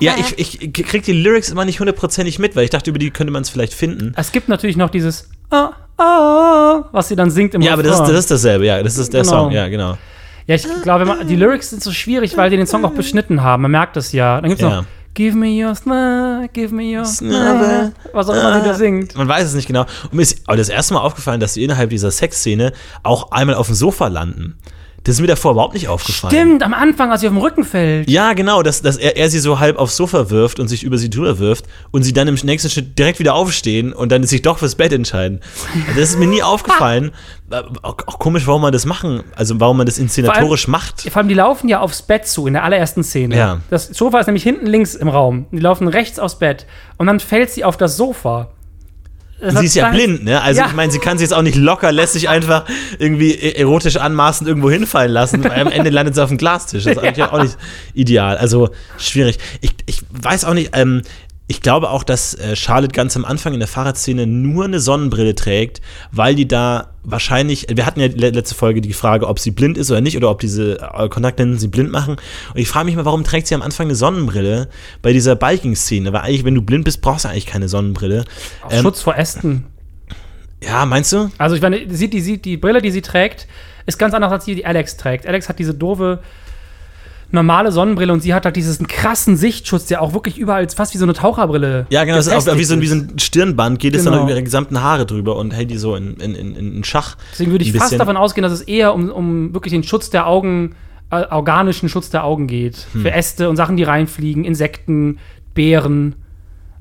[0.01, 3.11] Ja, ich, ich krieg die Lyrics immer nicht hundertprozentig mit, weil ich dachte, über die
[3.11, 4.13] könnte man es vielleicht finden.
[4.17, 7.93] Es gibt natürlich noch dieses oh, oh, was sie dann singt im Ja, aber das
[7.93, 8.15] ist, Refrain.
[8.15, 9.43] das ist dasselbe, ja, das ist der Genau.
[9.43, 9.97] Song, ja, genau.
[10.47, 13.43] Ja, ich glaube, man- die Lyrics sind so schwierig, weil die den Song auch beschnitten
[13.43, 13.61] haben.
[13.63, 14.41] Man merkt das ja.
[14.41, 14.77] Dann gibt es Ja.
[14.77, 17.91] noch Give me your smile, give me your smile.
[18.13, 19.13] Was auch immer sie da singt.
[19.17, 19.81] Man weiß es nicht genau.
[20.03, 22.71] Und mir ist aber das erste Mal aufgefallen, dass sie innerhalb dieser Sexszene
[23.03, 24.57] auch einmal auf dem Sofa landen.
[25.03, 26.31] Das ist mir davor überhaupt nicht aufgefallen.
[26.33, 28.09] Stimmt, am Anfang, als sie auf dem Rücken fällt.
[28.09, 30.97] Ja, genau, dass, dass er, er sie so halb aufs Sofa wirft und sich über
[30.99, 34.43] sie drüber wirft und sie dann im nächsten Schritt direkt wieder aufstehen und dann sich
[34.43, 35.39] doch fürs Bett entscheiden.
[35.95, 37.11] Das ist mir nie aufgefallen.
[37.81, 41.01] Auch, auch komisch, warum man das machen, also warum man das inszenatorisch macht.
[41.01, 43.35] Vor allem, die laufen ja aufs Bett zu in der allerersten Szene.
[43.35, 43.57] Ja.
[43.69, 45.47] Das Sofa ist nämlich hinten links im Raum.
[45.51, 46.67] Die laufen rechts aufs Bett.
[46.97, 48.49] Und dann fällt sie auf das Sofa.
[49.49, 50.41] Sie ist ja blind, ne?
[50.41, 50.67] Also Ja.
[50.67, 52.65] ich meine, sie kann sich jetzt auch nicht locker, lässt sich einfach
[52.99, 55.43] irgendwie e- erotisch anmaßend irgendwo hinfallen lassen.
[55.43, 56.83] weil am Ende landet sie auf dem Glastisch.
[56.83, 57.57] Das ist eigentlich auch nicht
[57.93, 58.37] ideal.
[58.37, 59.39] Also schwierig.
[59.61, 61.01] Ich, ich weiß auch nicht, ähm,
[61.47, 65.35] ich glaube auch, dass äh, Charlotte ganz am Anfang in der Fahrradszene nur eine Sonnenbrille
[65.35, 69.51] trägt, weil die da wahrscheinlich, wir hatten ja le letzte Folge die Frage, ob sie
[69.51, 72.17] blind ist oder nicht, oder ob diese äh, Kontaktlinsen sie blind machen.
[72.53, 74.69] Und ich frage mich mal, warum trägt sie am Anfang eine Sonnenbrille
[75.01, 76.13] bei dieser Biking-Szene?
[76.13, 78.25] Weil eigentlich, wenn du blind bist, brauchst du eigentlich keine Sonnenbrille.
[78.69, 79.65] Ähm, Schutz vor Ästen.
[80.63, 81.31] ja, meinst du?
[81.37, 83.47] Also, ich meine, die, sie, die Brille, die sie trägt,
[83.85, 85.25] ist ganz anders als die, die Alex trägt.
[85.25, 86.19] Alex hat diese doofe,
[87.33, 90.97] normale Sonnenbrille und sie hat halt diesen krassen Sichtschutz, der auch wirklich überall fast wie
[90.97, 91.85] so eine Taucherbrille.
[91.89, 94.13] Ja, genau, das ist auch wie so, ein- wie so ein Stirnband, geht es dann
[94.13, 94.23] Genau.
[94.25, 97.15] über ihre gesamten Haare drüber und hält die so in, in, in, in Schach.
[97.33, 100.27] Deswegen würde ich fast davon ausgehen, dass es eher um, um wirklich den Schutz der
[100.27, 100.75] Augen,
[101.09, 102.87] äh, organischen Schutz der Augen geht.
[102.93, 103.01] Hm.
[103.01, 105.19] Für Äste und Sachen, die reinfliegen, Insekten,
[105.53, 106.15] Beeren,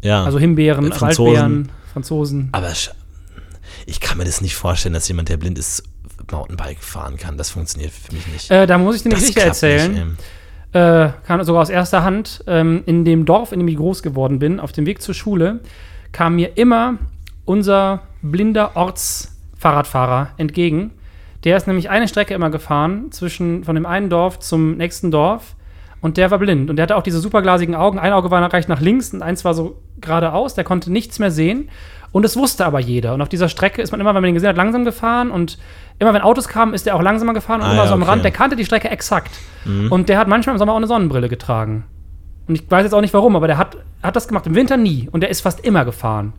[0.03, 0.25] Ja.
[0.25, 1.27] also Himbeeren, Äh, Franzosen.
[1.35, 2.49] Waldbeeren, Franzosen.
[2.53, 2.71] Aber
[3.87, 5.83] ich kann mir das nicht vorstellen, dass jemand, der blind ist,
[6.31, 7.37] Mountainbike fahren kann.
[7.37, 8.51] Das funktioniert für mich nicht.
[8.51, 9.93] Äh, da muss ich dir eine Geschichte erzählen.
[9.93, 10.07] Nicht.
[10.73, 14.39] Äh, kann sogar aus erster Hand, ähm, in dem Dorf, in dem ich groß geworden
[14.39, 15.61] bin, auf dem Weg zur Schule,
[16.13, 16.99] kam mir immer
[17.45, 20.93] unser blinder Ortsfahrradfahrer entgegen.
[21.45, 25.57] Der ist nämlich eine Strecke immer gefahren, zwischen von dem einen Dorf zum nächsten Dorf.
[26.01, 26.71] Und der war blind.
[26.71, 27.99] Und der hatte auch diese superglasigen Augen.
[27.99, 30.55] Ein Auge war recht nach links und eins war so geradeaus.
[30.55, 31.69] Der konnte nichts mehr sehen.
[32.13, 33.15] Und es wusste aber jeder.
[33.15, 35.31] Und auf dieser Strecke ist man immer, wenn man ihn gesehen hat, langsam gefahren.
[35.31, 35.59] Und
[35.99, 38.03] immer, wenn Autos kamen, ist er auch langsamer gefahren und Ah, immer ja, so am
[38.03, 38.11] okay.
[38.11, 38.25] Rand.
[38.25, 39.31] Der kannte die Strecke exakt.
[39.91, 41.85] Und der hat manchmal im Sommer auch eine Sonnenbrille getragen.
[42.49, 44.47] Und ich weiß jetzt auch nicht warum, aber der hat, hat das gemacht.
[44.47, 45.09] Im Winter nie.
[45.13, 46.33] Und der ist fast immer gefahren.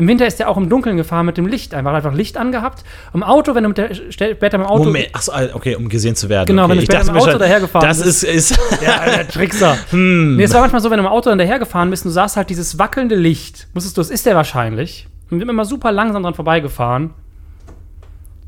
[0.00, 1.74] Im Winter ist er auch im Dunkeln gefahren mit dem Licht.
[1.74, 2.84] Einfach einfach Licht angehabt.
[3.12, 4.84] Im Auto, wenn du mit der, später im Auto.
[4.84, 6.46] Moment, achso, okay, um gesehen zu werden.
[6.46, 6.70] Genau, okay.
[6.70, 9.76] wenn du ich später im Auto schon, dahergefahren Das ist, ist Ja, der Trickser.
[9.90, 10.36] Hm.
[10.36, 12.38] Nee, es war manchmal so, wenn du im Auto dann dahergefahren bist und du sahst
[12.38, 13.68] halt dieses wackelnde Licht.
[13.74, 15.06] Wusstest du, das ist der wahrscheinlich.
[15.24, 17.10] Und wir sind immer super langsam dran vorbeigefahren.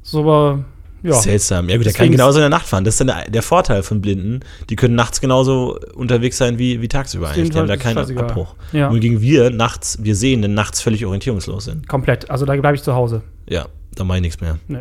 [0.03, 0.65] So, aber,
[1.03, 1.13] ja.
[1.15, 1.69] seltsam.
[1.69, 2.85] Ja gut, der kann genauso in der Nacht fahren.
[2.85, 4.41] Das ist dann der, der Vorteil von Blinden.
[4.71, 7.51] Die können nachts genauso unterwegs sein wie, wie tagsüber eigentlich.
[7.51, 7.99] Die haben da keinen.
[8.03, 8.55] Abbruch.
[8.73, 8.89] Ja.
[8.89, 11.89] Und gegen wir nachts, wir sehen, denn nachts völlig orientierungslos sind.
[11.89, 12.31] Komplett.
[12.31, 13.23] Also da bleibe ich zu Hause.
[13.49, 14.59] Ja, da mache ich nichts mehr.
[14.69, 14.81] Nee.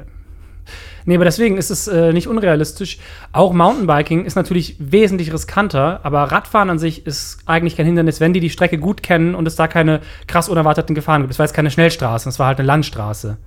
[1.05, 2.99] Nee, aber deswegen ist es äh, nicht unrealistisch.
[3.31, 8.33] Auch Mountainbiking ist natürlich wesentlich riskanter, aber Radfahren an sich ist eigentlich kein Hindernis, wenn
[8.33, 11.33] die die Strecke gut kennen und es da keine krass unerwarteten Gefahren gibt.
[11.33, 13.37] Es war jetzt keine Schnellstraße, es war halt eine Landstraße.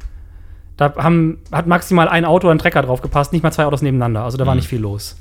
[0.77, 3.83] Da haben, hat maximal ein Auto oder ein Trecker drauf gepasst, nicht mal zwei Autos
[3.83, 4.23] nebeneinander.
[4.23, 5.17] Also da war nicht viel los.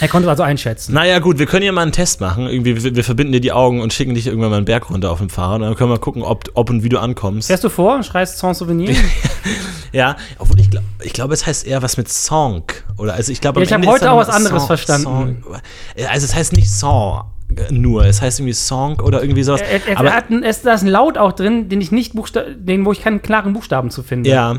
[0.00, 0.94] Er konnte es also einschätzen.
[0.94, 2.46] Naja, gut, wir können ja mal einen Test machen.
[2.46, 5.10] Irgendwie, wir, wir verbinden dir die Augen und schicken dich irgendwann mal einen Berg runter
[5.10, 5.60] auf dem Fahrrad.
[5.60, 7.48] Und dann können wir gucken, ob, ob und wie du ankommst.
[7.48, 8.94] Fährst du vor und schreist Sans Souvenir?
[9.92, 12.62] Ja, obwohl ich glaube, ich glaube, es heißt eher was mit Song.
[12.96, 15.42] Oder also ich glaube, Ja, ich hab Ende heute auch was anderes verstanden.
[15.42, 15.44] Song.
[16.08, 17.24] Also es heißt nicht Song
[17.70, 19.60] nur, es heißt irgendwie Song oder irgendwie sowas.
[19.60, 22.14] er, er, Aber er ein, es, da ist ein Laut auch drin, den ich nicht
[22.14, 24.30] Buchsta den, wo ich keinen klaren Buchstaben zu finde.
[24.30, 24.56] ja,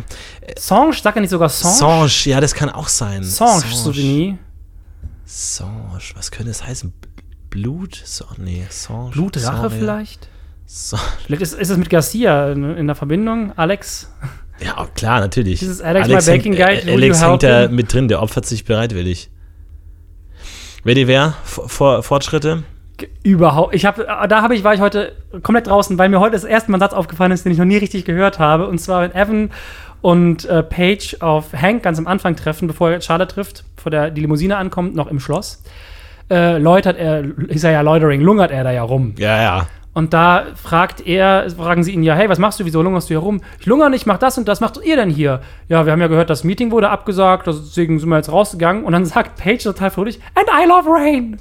[0.57, 1.75] Songe, sagt er nicht sogar Songe?
[1.75, 3.23] Songe, ja, das kann auch sein.
[3.23, 4.37] Songe Souvenir.
[5.25, 6.93] Songe, was könnte es heißen?
[7.49, 8.01] Blut?
[8.05, 9.11] So, nee, Songe.
[9.11, 9.69] Blutrache Songe.
[9.69, 10.29] vielleicht?
[10.65, 14.09] So, Vielleicht ist, ist es mit Garcia in, in der Verbindung, Alex.
[14.63, 15.59] ja, klar, natürlich.
[15.59, 18.63] Dieses Alex, my baking hängt, guide, will Alex hängt da mit drin, der opfert sich
[18.63, 19.29] bereitwillig.
[20.83, 21.33] Wer die wer?
[21.43, 22.63] Fortschritte?
[23.23, 23.75] Überhaupt.
[23.75, 26.71] Ich habe, da habe ich, war ich heute komplett draußen, weil mir heute das erste
[26.71, 28.67] Mal ein Satz aufgefallen ist, den ich noch nie richtig gehört habe.
[28.67, 29.51] Und zwar, wenn Evan
[30.01, 34.09] und äh, Paige auf Hank ganz am Anfang treffen, bevor er Charlotte trifft, bevor der,
[34.11, 35.63] die Limousine ankommt, noch im Schloss,
[36.29, 39.13] äh, läutert er, ist er ja loitering, lungert er da ja rum.
[39.17, 39.67] Ja, ja.
[39.93, 43.13] Und da fragt er, fragen sie ihn ja, hey, was machst du, wieso lungerst du
[43.13, 43.41] hier rum?
[43.59, 45.41] Ich lungere nicht, mach das und das, macht ihr denn hier?
[45.67, 48.85] Ja, wir haben ja gehört, das Meeting wurde abgesagt, deswegen sind wir jetzt rausgegangen.
[48.85, 51.37] Und dann sagt Paige total fröhlich, and I love rain.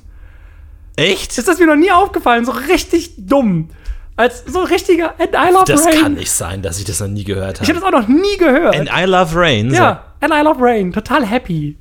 [0.96, 1.36] Echt?
[1.38, 3.68] Ist das mir noch nie aufgefallen, so richtig dumm.
[4.16, 6.02] Als so richtiger and I love Das rain.
[6.02, 7.92] kann nicht sein, dass ich das noch nie gehört Ich habe habe.
[7.92, 8.76] das auch noch nie gehört.
[8.76, 9.72] And I love rain.
[9.72, 11.78] ja, and I love rain, total happy.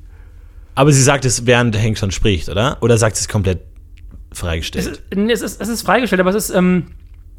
[0.74, 2.78] Aber sie sagt es, während Hank schon spricht, oder?
[2.80, 3.60] Oder sagt sie es komplett
[4.32, 5.02] freigestellt?
[5.14, 6.86] Nee, Es ist, es ist freigestellt, aber es ist, ähm,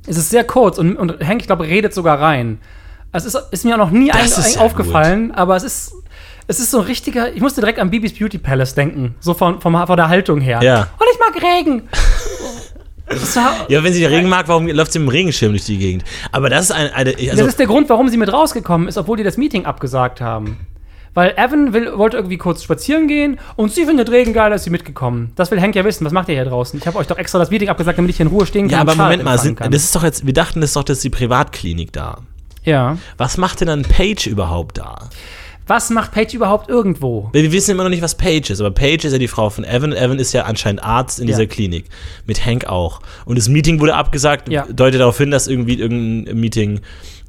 [0.06, 2.60] es ist sehr kurz und, und Hank, ich glaube, redet sogar rein.
[3.14, 5.94] Es ist, ist mir auch noch nie ein, Das ist ein aufgefallen, aber es ist,
[6.52, 9.62] es ist so ein richtiger, ich musste direkt an Bibis Beauty Palace denken, so von,
[9.62, 10.60] von, von der Haltung her.
[10.62, 10.90] Ja.
[11.00, 11.84] Und ich mag Regen.
[13.70, 16.04] ja, wenn sie den Regen mag, warum läuft sie mit dem Regenschirm durch die Gegend?
[16.34, 16.94] Aber das ist eine.
[16.94, 19.66] eine also, das ist der Grund, warum sie mit rausgekommen ist, obwohl die das Meeting
[19.66, 20.58] abgesagt haben.
[21.14, 24.70] Weil Evan will, wollte irgendwie kurz spazieren gehen und sie findet Regen geil, ist sie
[24.70, 25.32] mitgekommen.
[25.36, 26.06] Das will Hank ja wissen.
[26.06, 26.80] Was macht ihr hier draußen?
[26.80, 28.76] Ich habe euch doch extra das Meeting abgesagt, damit ich hier in Ruhe stehen kann.
[28.76, 31.04] ja, aber Moment mal, sind, das ist doch jetzt, wir dachten, das ist doch ist
[31.04, 32.20] die Privatklinik da.
[32.64, 32.98] ja.
[33.18, 35.10] Was macht denn dann Paige überhaupt da?
[35.68, 37.30] Was macht Paige überhaupt irgendwo?
[37.34, 39.64] Wir wissen immer noch nicht, was Paige ist, aber Paige ist ja die Frau von
[39.64, 39.94] Evan.
[39.94, 41.36] Evan ist ja anscheinend Arzt in Ja.
[41.36, 41.86] dieser Klinik.
[42.26, 43.02] Mit Hank auch.
[43.26, 44.66] Und das Meeting wurde abgesagt, Ja.
[44.70, 46.82] deutet darauf hin, dass irgendwie irgendein Meeting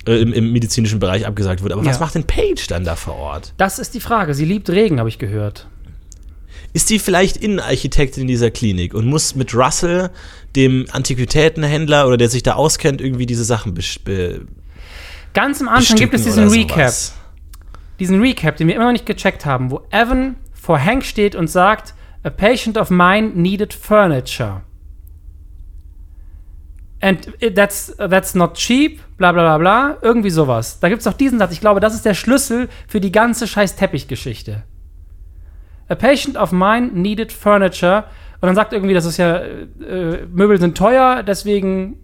[0.07, 1.75] äh, im, im medizinischen Bereich abgesagt wurde.
[1.75, 2.01] Aber was Ja.
[2.01, 3.53] macht denn Paige dann da vor Ort?
[3.59, 4.35] Das ist die Frage.
[4.35, 5.69] Sie liebt Regen, habe ich gehört.
[6.73, 10.11] Ist die vielleicht Innenarchitektin in dieser Klinik und muss mit Russell,
[10.57, 14.41] dem Antiquitätenhändler oder der sich da auskennt, irgendwie diese Sachen be
[15.35, 16.77] Ganz am Anfang gibt es diesen Recap.
[16.79, 17.15] sowas?
[18.03, 21.47] Diesen Recap, den wir immer noch nicht gecheckt haben, wo Evan vor Hank steht und
[21.47, 24.63] sagt, A patient of mine needed furniture.
[27.01, 29.99] And that's, that's not cheap, bla bla bla bla.
[30.03, 30.81] Irgendwie sowas.
[30.81, 31.53] Da gibt es doch diesen Satz.
[31.53, 34.65] Ich glaube, das ist der Schlüssel für die ganze scheiß Teppichgeschichte.
[35.87, 38.07] A patient of mine needed furniture.
[38.41, 42.03] Und dann sagt irgendwie, das ist ja, äh, Möbel sind teuer, deswegen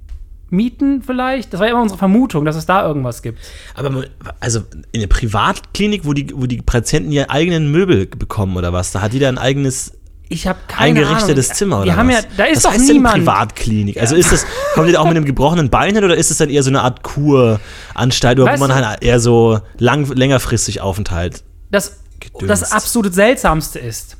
[0.51, 1.53] mieten vielleicht.
[1.53, 3.39] Das war ja immer unsere Vermutung, dass es da irgendwas gibt.
[3.75, 4.05] Aber
[4.41, 4.61] also
[4.93, 9.01] in der Privatklinik, wo die, wo die Patienten ihre eigenen Möbel bekommen oder was, da
[9.01, 9.93] hat jeder ein eigenes
[10.29, 11.57] Ich habe keine eingerichtetes Ahnung.
[11.57, 12.13] Zimmer oder was?
[12.13, 13.17] ja, da ist was doch heißt niemand.
[13.17, 14.01] Denn Privatklinik.
[14.01, 16.39] Also ist das, kommt die da auch mit einem gebrochenen Bein hin oder ist es
[16.39, 21.45] dann eher so eine Art Kuranstalt, Weißt wo man halt eher so lang, längerfristig Aufenthalt?
[21.71, 22.49] Das, Gedöns.
[22.49, 24.17] das absolut seltsamste ist,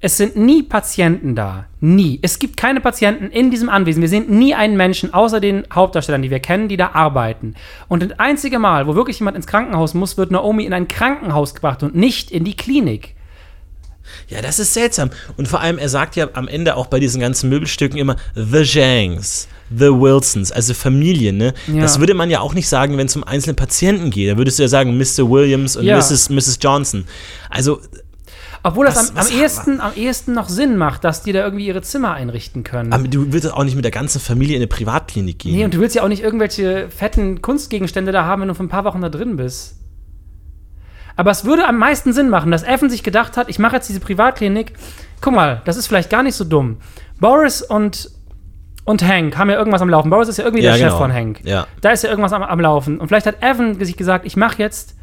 [0.00, 1.66] es sind nie Patienten da.
[1.80, 2.18] Nie.
[2.22, 4.02] Es gibt keine Patienten in diesem Anwesen.
[4.02, 7.54] Wir sehen nie einen Menschen außer den Hauptdarstellern, die wir kennen, die da arbeiten.
[7.88, 11.54] Und das einzige Mal, wo wirklich jemand ins Krankenhaus muss, wird Naomi in ein Krankenhaus
[11.54, 13.14] gebracht und nicht in die Klinik.
[14.28, 15.10] Ja, das ist seltsam.
[15.36, 18.62] Und vor allem, er sagt ja am Ende auch bei diesen ganzen Möbelstücken immer The
[18.62, 21.54] Jangs, The Wilsons, also Familien, ne?
[21.66, 21.80] Ja.
[21.80, 24.30] Das würde man ja auch nicht sagen, wenn es um einzelne Patienten geht.
[24.30, 25.28] Da würdest du ja sagen, Mr.
[25.28, 25.96] Williams und Ja.
[25.96, 26.30] Mrs.
[26.30, 26.58] Mrs.
[26.60, 27.04] Johnson.
[27.50, 27.80] Also,
[28.62, 31.44] Obwohl das Was- am, was- am, ehesten, am ehesten noch Sinn macht, dass die da
[31.44, 32.92] irgendwie ihre Zimmer einrichten können.
[32.92, 35.54] Aber du willst auch nicht mit der ganzen Familie in eine Privatklinik gehen.
[35.56, 38.64] nee, und du willst ja auch nicht irgendwelche fetten Kunstgegenstände da haben, wenn du für
[38.64, 39.76] ein paar Wochen da drin bist.
[41.16, 43.88] Aber es würde am meisten Sinn machen, dass Evan sich gedacht hat, ich mache jetzt
[43.88, 44.72] diese Privatklinik.
[45.22, 46.76] Guck mal, das ist vielleicht gar nicht so dumm.
[47.20, 48.10] Boris und,
[48.84, 50.10] und Hank haben ja irgendwas am Laufen.
[50.10, 50.98] Boris ist ja irgendwie Ja, der Chef genau.
[50.98, 51.40] von Hank.
[51.44, 51.66] Ja.
[51.80, 52.98] Da ist ja irgendwas am, am Laufen.
[52.98, 54.95] Und vielleicht hat Evan sich gesagt, ich mache jetzt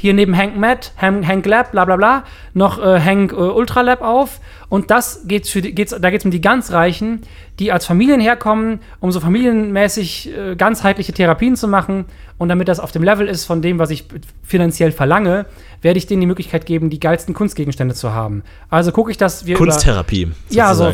[0.00, 3.82] hier neben Hank Matt, Hank, Hank Lab, bla bla bla, noch äh, Hank äh, Ultra
[3.82, 4.40] Lab auf.
[4.70, 7.20] Und das geht's für die, geht's, da geht es um die ganz Reichen,
[7.58, 12.06] die als Familien herkommen, um so familienmäßig äh, ganzheitliche Therapien zu machen.
[12.38, 14.04] Und damit das auf dem Level ist von dem, was ich
[14.42, 15.44] finanziell verlange,
[15.82, 18.42] werde ich denen die Möglichkeit geben, die geilsten Kunstgegenstände zu haben.
[18.70, 20.30] Also gucke ich, dass wir über, Kunsttherapie.
[20.48, 20.92] ja, so,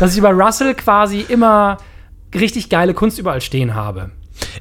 [0.00, 1.76] dass ich über Russell quasi immer
[2.34, 4.10] richtig geile Kunst überall stehen habe.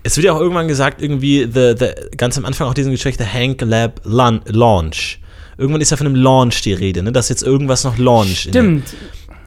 [0.03, 3.31] Es wird ja auch irgendwann gesagt, irgendwie, the, the, ganz am Anfang auch diesen Geschichte,
[3.31, 5.19] Hank Lab Lun Launch.
[5.57, 7.11] Irgendwann ist ja von einem Launch die Rede, ne?
[7.11, 8.41] dass jetzt irgendwas noch launch.
[8.41, 8.95] Stimmt.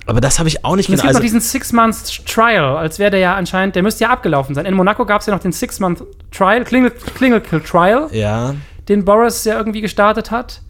[0.07, 1.12] Aber das habe ich auch nicht Und es genau.
[1.12, 4.66] gibt noch diesen Six-Month-Trial, als wäre der ja anscheinend, der müsste ja abgelaufen sein.
[4.66, 8.57] In Monaco gab es ja noch den Six-Month-Trial, Clinical, Clinical Trial, ja,
[8.88, 10.62] den Boris ja irgendwie gestartet hat.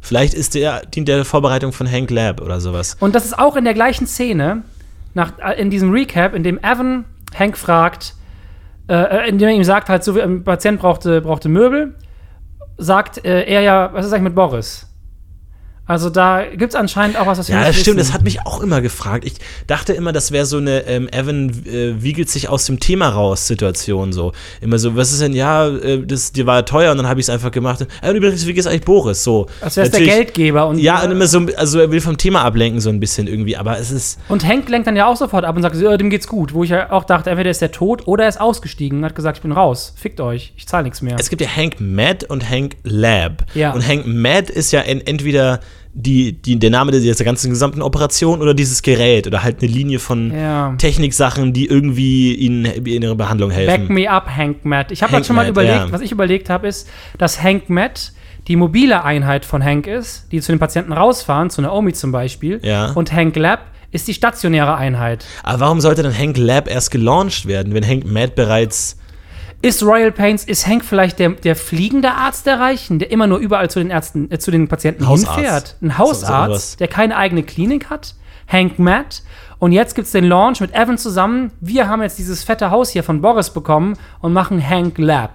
[0.00, 2.96] vielleicht ist der, dient der Vorbereitung von Hank Lab oder sowas.
[3.00, 4.62] Und das ist auch in der gleichen Szene,
[5.12, 7.04] nach, äh, in diesem Recap, in dem Evan
[7.38, 8.14] Hank fragt,
[8.90, 11.94] äh, äh, in dem er ihm sagt, halt, so ein Patient brauchte, brauchte Möbel,
[12.76, 14.89] sagt äh, er ja, was ist eigentlich mit Boris?
[15.90, 18.06] Also da gibt es anscheinend auch was, was wir Ja, nicht das stimmt, wissen.
[18.10, 19.24] das hat mich auch immer gefragt.
[19.24, 19.34] Ich
[19.66, 23.48] dachte immer, das wäre so eine ähm, Evan äh, wiegelt sich aus dem Thema raus
[23.48, 24.30] Situation so.
[24.60, 27.26] Immer so, was ist denn, ja, äh, das dir war teuer und dann habe ich
[27.26, 27.84] es einfach gemacht.
[28.02, 29.24] Äh, übrigens, wie geht's eigentlich Boris?
[29.24, 29.48] So.
[29.60, 30.68] Als wäre es der Geldgeber.
[30.68, 33.56] Und, Ja, und immer so, also er will vom Thema ablenken, so ein bisschen irgendwie,
[33.56, 34.20] aber es ist.
[34.28, 36.54] Und Hank lenkt dann ja auch sofort ab und sagt, äh, dem geht's gut.
[36.54, 39.16] Wo ich ja auch dachte, entweder ist er tot oder er ist ausgestiegen und hat
[39.16, 39.92] gesagt, ich bin raus.
[39.96, 41.16] Fickt euch, ich zahle nichts mehr.
[41.18, 43.44] Es gibt ja Hank Mad und Hank Lab.
[43.54, 43.72] Ja.
[43.72, 45.58] Und Hank Mad ist ja en entweder
[45.92, 49.70] die, die, der Name der, der ganzen gesamten Operation oder dieses Gerät oder halt eine
[49.70, 50.74] Linie von Ja.
[50.78, 53.88] Techniksachen, die irgendwie ihnen in ihrer Behandlung helfen.
[53.88, 54.92] Back me up, Hank Matt.
[54.92, 55.92] Ich habe halt schon mal Matt, überlegt, ja.
[55.92, 58.12] was ich überlegt habe, ist, dass Hank Matt
[58.48, 62.60] die mobile Einheit von Hank ist, die zu den Patienten rausfahren, zu Naomi zum Beispiel.
[62.62, 62.92] Ja.
[62.92, 65.26] Und Hank Lab ist die stationäre Einheit.
[65.42, 68.96] Aber warum sollte dann Hank Lab erst gelauncht werden, wenn Hank Mad bereits.
[69.62, 73.38] Ist Royal Pains, ist Hank vielleicht der, der fliegende Arzt der Reichen, der immer nur
[73.38, 75.34] überall zu den Ärzten, äh, zu den Patienten Hausarzt.
[75.38, 75.76] hinfährt?
[75.82, 76.76] Ein So- so Hausarzt, was.
[76.78, 78.14] der keine eigene Klinik hat?
[78.48, 79.22] Hank Matt.
[79.58, 81.52] Und jetzt gibt es den Launch mit Evan zusammen.
[81.60, 85.34] Wir haben jetzt dieses fette Haus hier von Boris bekommen und machen Hank Lab.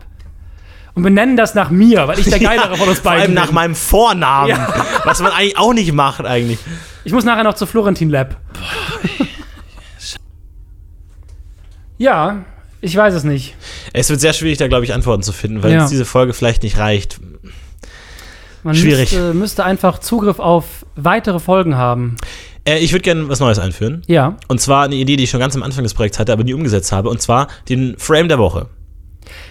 [0.96, 3.56] Und benennen das nach mir, weil ich der Geilere von uns beiden nach bin.
[3.56, 4.50] meinem Vornamen.
[4.50, 4.68] Ja.
[5.04, 6.58] Was man eigentlich auch nicht macht, eigentlich.
[7.04, 8.38] Ich muss nachher noch zu Florentin Lab.
[11.98, 12.44] ja,
[12.86, 13.56] ich weiß es nicht.
[13.94, 15.82] Es wird sehr schwierig, da, glaube ich, Antworten zu finden, weil Ja.
[15.82, 17.20] jetzt diese Folge vielleicht nicht reicht.
[18.64, 19.12] Man Schwierig.
[19.12, 22.16] Müsste, müsste einfach Zugriff auf weitere Folgen haben.
[22.68, 24.02] Äh, ich würde gerne was Neues einführen.
[24.08, 24.38] Ja.
[24.48, 26.54] Und zwar eine Idee, die ich schon ganz am Anfang des Projekts hatte, aber nie
[26.54, 27.10] umgesetzt habe.
[27.10, 28.68] Und zwar den Frame der Woche.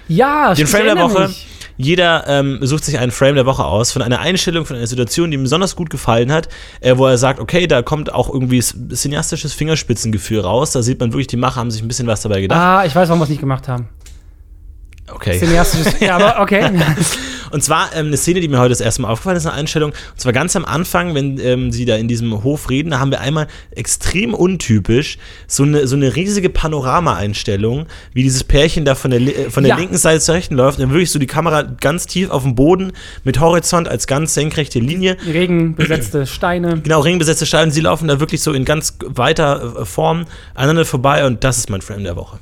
[0.08, 1.28] Ja, Den Frame der Woche.
[1.28, 1.46] mich.
[1.76, 5.30] Jeder ähm, sucht sich einen Frame der Woche aus von einer Einstellung, von einer Situation,
[5.30, 6.48] die ihm besonders gut gefallen hat,
[6.80, 10.72] äh, wo er sagt, okay, da kommt auch irgendwie cineastisches Fingerspitzengefühl raus.
[10.72, 12.60] Da sieht man wirklich, die Macher haben sich ein bisschen was dabei gedacht.
[12.60, 13.88] Ah, ich weiß, warum wir es nicht gemacht haben.
[15.10, 15.38] Okay.
[15.38, 16.00] Cineastisches.
[16.00, 16.70] ja, aber okay.
[17.54, 19.90] Und zwar ähm, eine Szene, die mir heute das erste Mal aufgefallen ist, eine Einstellung.
[19.92, 23.12] Und zwar ganz am Anfang, wenn ähm, sie da in diesem Hof reden, da haben
[23.12, 29.12] wir einmal extrem untypisch so eine, so eine riesige Panorama-Einstellung, wie dieses Pärchen da von
[29.12, 29.76] der, äh, von der Ja.
[29.76, 30.80] linken Seite zur rechten läuft.
[30.80, 34.80] Dann wirklich so die Kamera ganz tief auf dem Boden mit Horizont als ganz senkrechte
[34.80, 35.16] Linie.
[35.24, 36.80] Regenbesetzte Steine.
[36.82, 41.24] Genau, ringbesetzte Steine, sie laufen da wirklich so in ganz weiter äh, Form aneinander vorbei
[41.24, 42.38] und das ist mein Frame der Woche.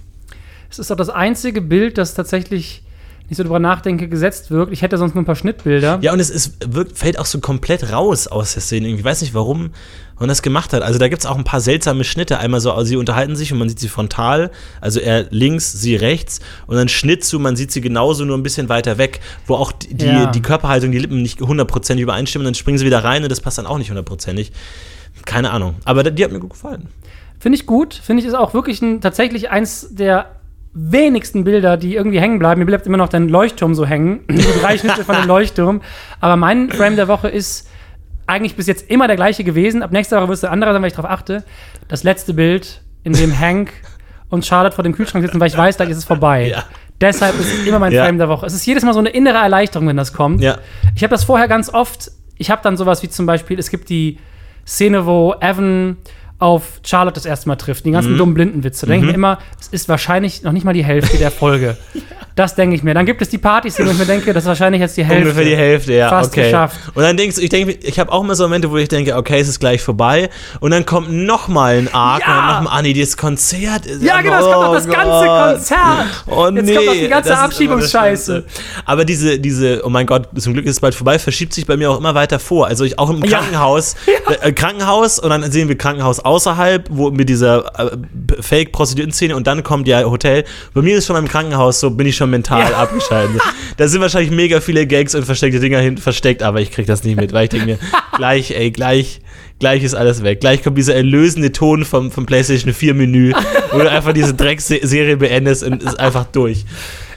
[0.71, 2.83] Es ist doch das einzige Bild, das tatsächlich,
[3.29, 4.73] ich so drüber nachdenke, gesetzt wirkt.
[4.73, 5.99] Ich hätte sonst nur ein paar Schnittbilder.
[6.03, 8.89] Ja, und es ist, wirkt, fällt auch so komplett raus aus der Szene.
[8.89, 9.71] Ich weiß nicht, warum
[10.19, 10.83] man das gemacht hat.
[10.83, 12.39] Also da gibt es auch ein paar seltsame Schnitte.
[12.39, 15.97] Einmal so, also sie unterhalten sich und man sieht sie frontal, also er links, sie
[15.97, 16.41] rechts.
[16.67, 19.73] Und dann Schnitt zu, man sieht sie genauso, nur ein bisschen weiter weg, wo auch
[19.73, 20.27] die, die, Ja.
[20.27, 22.45] die Körperhaltung, die Lippen nicht hundertprozentig übereinstimmen.
[22.45, 24.53] Dann springen sie wieder rein und das passt dann auch nicht hundertprozentig.
[25.25, 25.77] Keine Ahnung.
[25.85, 26.89] Aber die hat mir gut gefallen.
[27.39, 27.95] Finde ich gut.
[27.95, 30.27] Finde ich ist auch wirklich ein, tatsächlich eins der
[30.75, 32.59] wenigsten Bilder, die irgendwie hängen bleiben.
[32.61, 34.21] Mir bleibt immer noch dein Leuchtturm so hängen.
[34.31, 35.83] Die drei Schnitte von dem Leuchtturm.
[36.21, 37.69] Aber mein Frame der Woche ist
[38.27, 39.83] eigentlich bis jetzt immer der gleiche gewesen.
[39.83, 41.45] Ab nächster Woche wirst du anderer sein, weil ich darauf achte.
[41.89, 43.73] Das letzte Bild, in dem Hank
[44.31, 46.49] und Charlotte vor dem Kühlschrank sitzen, weil ich weiß, gleich ist es vorbei.
[46.49, 46.65] Ja.
[47.01, 48.05] Deshalb ist es immer mein Ja.
[48.05, 48.47] Frame der Woche.
[48.47, 50.41] Es ist jedes Mal so eine innere Erleichterung, wenn das kommt.
[50.41, 50.59] Ja.
[50.95, 52.11] Ich habe das vorher ganz oft.
[52.39, 54.19] Ich habe dann sowas wie zum Beispiel, es gibt die
[54.67, 55.99] Szene, wo Evan
[56.43, 57.95] auf Charlotte das erste Mal trifft, die Mhm.
[57.95, 58.85] ganzen dummen Blindenwitze.
[58.87, 61.77] Denke ich mir immer, es ist wahrscheinlich noch nicht mal die Hälfte der Folge.
[62.35, 62.95] Das denke ich mir.
[62.95, 65.23] Dann gibt es die Partys, wo ich mir denke, das ist wahrscheinlich jetzt die Hälfte.
[65.29, 66.09] Ungefähr die Hälfte, ja.
[66.09, 66.45] Fast okay.
[66.45, 66.79] geschafft.
[66.95, 69.17] Und dann denkst du, ich denke, ich habe auch immer so Momente, wo ich denke,
[69.17, 70.31] okay, es ist gleich vorbei.
[70.61, 72.39] Und dann kommt noch mal ein Arc Ja!
[72.39, 74.91] und noch mal, ah nee, dieses Konzert ist Ja, genau, es kommt noch das oh
[74.91, 75.53] ganze Gott.
[75.55, 76.25] Konzert.
[76.27, 78.45] Oh Jetzt nee, kommt noch die ganze Abschiebungsscheiße.
[78.85, 81.77] Aber diese, diese, oh mein Gott, zum Glück ist es bald vorbei, verschiebt sich bei
[81.77, 82.67] mir auch immer weiter vor.
[82.67, 83.39] Also ich auch im Ja.
[83.39, 83.97] Krankenhaus,
[84.41, 87.97] Äh, Krankenhaus und dann sehen wir Krankenhaus außerhalb, wo mit dieser äh,
[88.41, 90.45] Fake-Prostituierten-Szene und dann kommt ja Hotel.
[90.75, 92.77] Bei mir ist schon beim Krankenhaus so, bin ich schon mental Ja.
[92.79, 93.41] abgeschaltet.
[93.79, 97.05] Da sind wahrscheinlich mega viele Gags und versteckte Dinger hin, versteckt, aber ich krieg das
[97.05, 97.79] nicht mit, weil ich denke mir,
[98.17, 99.23] gleich, ey, gleich,
[99.59, 100.41] gleich ist alles weg.
[100.41, 103.33] Gleich kommt dieser erlösende Ton vom, vom PlayStation 4 Menü,
[103.73, 106.67] wo du einfach diese Dreckserie beendest und ist einfach durch.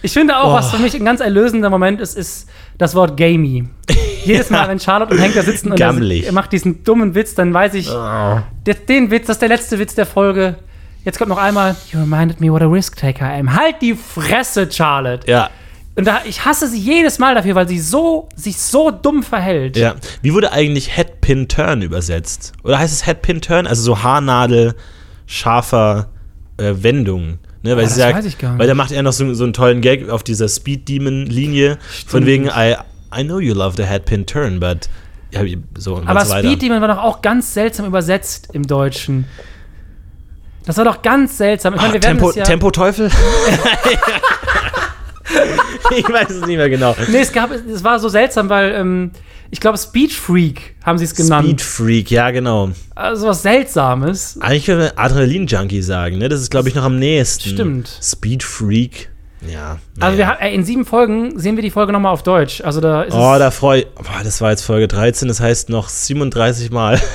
[0.01, 0.53] Ich finde auch, Oh.
[0.55, 3.65] was für mich ein ganz erlösender Moment ist, ist das Wort gamey.
[4.23, 7.53] Jedes Mal, wenn Charlotte und Henk da sitzen und er, macht diesen dummen Witz, dann
[7.53, 8.39] weiß ich, Oh.
[8.87, 10.55] den Witz, das ist der letzte Witz der Folge.
[11.05, 13.53] Jetzt kommt noch einmal, you reminded me what a risk taker I am.
[13.55, 15.29] Halt die Fresse, Charlotte.
[15.29, 15.49] Ja,
[15.95, 19.77] Und da, ich hasse sie jedes Mal dafür, weil sie so, sich so dumm verhält.
[19.77, 19.95] Ja.
[20.23, 22.53] Wie wurde eigentlich Headpin Turn übersetzt?
[22.63, 23.67] Oder heißt es Headpin Turn?
[23.67, 24.75] Also so Haarnadel,
[25.27, 26.07] scharfer
[26.57, 27.39] äh, Wendung.
[27.63, 28.59] Ne, weil Oh, sie das sagt, weiß ich gar nicht.
[28.59, 31.77] Weil da macht er noch so, so einen tollen Gag auf dieser Speed Demon Linie.
[32.07, 32.75] Von wegen, I,
[33.15, 34.89] I know you love the Headpin Turn, but.
[35.31, 35.41] Ja,
[35.77, 36.47] so und Aber so weiter.
[36.47, 39.25] Speed Demon war doch auch ganz seltsam übersetzt im Deutschen.
[40.65, 41.75] Das war doch ganz seltsam.
[41.75, 43.09] Ich meine, wir werden Tempo, ja, Tempo-Teufel?
[45.95, 46.95] ich weiß es nicht mehr genau.
[47.07, 49.11] Nee, es gab, es war so seltsam, weil ähm,
[49.51, 51.45] ich glaube, Speed Freak haben sie es genannt.
[51.45, 52.71] Speed Freak, ja, genau.
[52.95, 54.37] Also was Seltsames.
[54.41, 56.29] Eigentlich würde man Adrenalin-Junkie sagen, ne?
[56.29, 57.49] Das ist, glaube ich, noch am nächsten.
[57.49, 57.99] Stimmt.
[58.01, 59.09] Speed Freak.
[59.47, 59.77] Ja.
[59.99, 62.61] Also wir haben, äh, in sieben Folgen sehen wir die Folge nochmal auf Deutsch.
[62.61, 63.87] Also da ist Oh, da freue ich.
[63.95, 66.99] Boah, das war jetzt Folge 13, das heißt noch 37 Mal.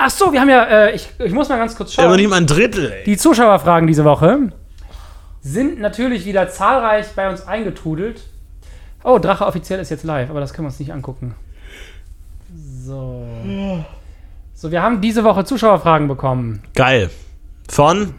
[0.00, 2.16] Ach so, wir haben ja, äh, ich, ich muss mal ganz kurz Aber schauen.
[2.16, 3.04] nicht mal ein Drittel, ey.
[3.04, 4.52] Die Zuschauerfragen diese Woche
[5.40, 8.22] sind natürlich wieder zahlreich bei uns eingetrudelt.
[9.02, 11.34] Oh, Drache offiziell ist jetzt live, aber das können wir uns nicht angucken.
[12.54, 13.26] So.
[14.54, 16.62] So, wir haben diese Woche Zuschauerfragen bekommen.
[16.74, 17.10] Geil.
[17.68, 18.14] Von?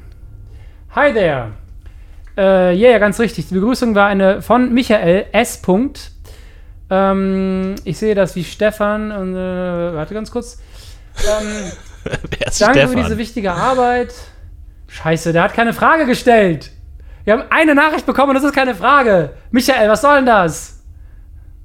[0.96, 1.52] Hi there.
[2.38, 3.48] Äh, yeah, ganz richtig.
[3.48, 5.62] Die Begrüßung war eine von Michael S.
[6.90, 9.12] Ähm, ich sehe das wie Stefan.
[9.12, 10.60] Und, äh, warte ganz kurz.
[11.28, 11.72] Ähm,
[12.04, 12.90] Wer ist danke Stefan?
[12.90, 14.14] für diese wichtige Arbeit.
[14.88, 16.72] Scheiße, der hat keine Frage gestellt.
[17.24, 19.32] Wir haben eine Nachricht bekommen und das ist keine Frage.
[19.52, 20.80] Michael, was soll denn das?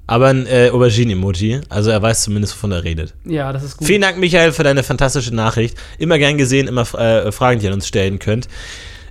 [0.07, 1.63] Aber ein äh, Aubergine-Emoji.
[1.71, 3.15] Also er weiß zumindest, wovon er redet.
[3.25, 3.87] Ja, das ist gut.
[3.87, 5.79] Vielen Dank, Michael, für deine fantastische Nachricht.
[5.97, 8.49] Immer gern gesehen, immer äh, Fragen, die ihr uns stellen könnt.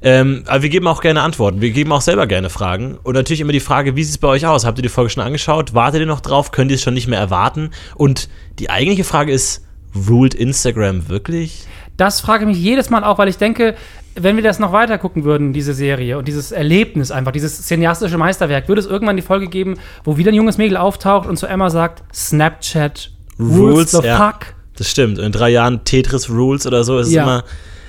[0.03, 1.61] Ähm, aber wir geben auch gerne Antworten.
[1.61, 2.99] Wir geben auch selber gerne Fragen.
[3.01, 4.65] Und natürlich immer die Frage, wie sieht es bei euch aus?
[4.65, 5.73] Habt ihr die Folge schon angeschaut?
[5.73, 6.51] Wartet ihr noch drauf?
[6.51, 7.71] Könnt ihr es schon nicht mehr erwarten?
[7.95, 8.29] Und
[8.59, 11.65] die eigentliche Frage ist, ruled Instagram wirklich?
[11.97, 13.75] Das frage ich mich jedes Mal auch, weil ich denke,
[14.15, 18.17] wenn wir das noch weiter gucken würden, diese Serie und dieses Erlebnis einfach, dieses cineastische
[18.17, 21.47] Meisterwerk, würde es irgendwann die Folge geben, wo wieder ein junges Mädel auftaucht und zu
[21.47, 24.17] Emma sagt, Snapchat rules, the ja.
[24.17, 24.53] fuck.
[24.75, 25.19] Das stimmt.
[25.19, 27.23] In drei Jahren Tetris Rules oder so ist es Ja.
[27.23, 27.43] immer.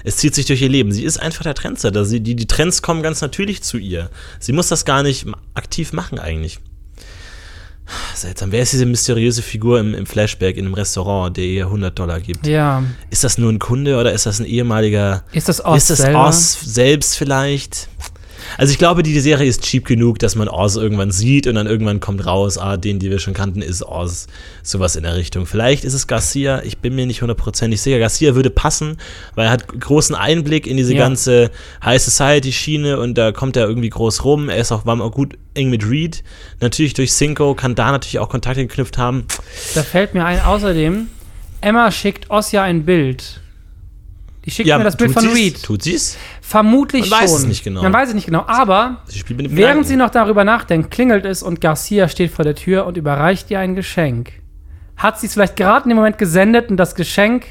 [0.07, 0.93] Es zieht sich durch ihr Leben.
[0.93, 2.05] Sie ist einfach der Trendsetter.
[2.05, 4.11] Sie, die, die Trends kommen ganz natürlich zu ihr.
[4.39, 6.59] Sie muss das gar nicht aktiv machen, eigentlich.
[8.15, 8.53] Seltsam.
[8.53, 12.21] Wer ist diese mysteriöse Figur im, im Flashback in einem Restaurant, der ihr 100 Dollar
[12.21, 12.47] gibt?
[12.47, 12.83] Ja.
[13.11, 15.25] Ist das nur ein Kunde oder ist das ein ehemaliger.
[15.33, 16.15] Ist das Oz ist das?
[16.15, 17.89] Oz selbst vielleicht?
[18.59, 21.67] Also ich glaube, die Serie ist cheap genug, dass man Oz irgendwann sieht und dann
[21.67, 24.27] irgendwann kommt raus, ah, den, die wir schon kannten, ist Oz.
[24.63, 25.47] Sowas in der Richtung.
[25.47, 27.99] Vielleicht ist es Garcia, ich bin mir nicht hundertprozentig sicher.
[27.99, 28.99] Garcia würde passen,
[29.35, 31.01] weil er hat großen Einblick in diese Ja.
[31.01, 31.51] ganze
[31.85, 34.49] High Society-Schiene und da kommt er irgendwie groß rum.
[34.49, 36.23] Er ist auch, war auch gut eng mit Reed.
[36.61, 39.27] Natürlich durch Cinco, kann da natürlich auch Kontakte geknüpft haben.
[39.75, 41.09] Da fällt mir ein, außerdem,
[41.61, 43.41] Emma schickt Oz ja ein Bild.
[44.45, 45.35] Die schickt mir das Bild von sie's?
[45.35, 45.63] Reed.
[45.63, 46.17] Tut sie's?
[46.43, 47.41] Vermutlich Man weiß schon.
[47.41, 47.83] es nicht genau.
[47.83, 48.45] Man weiß es nicht genau.
[48.47, 52.97] Aber während sie noch darüber nachdenkt, klingelt es und Garcia steht vor der Tür und
[52.97, 54.33] überreicht ihr ein Geschenk.
[54.97, 57.47] Hat sie es vielleicht gerade in dem Moment gesendet und das Geschenk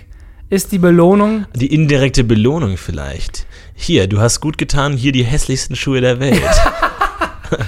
[0.49, 1.45] ist die Belohnung?
[1.55, 3.47] Die indirekte Belohnung vielleicht.
[3.73, 6.39] Hier, du hast gut getan, hier die hässlichsten Schuhe der Welt.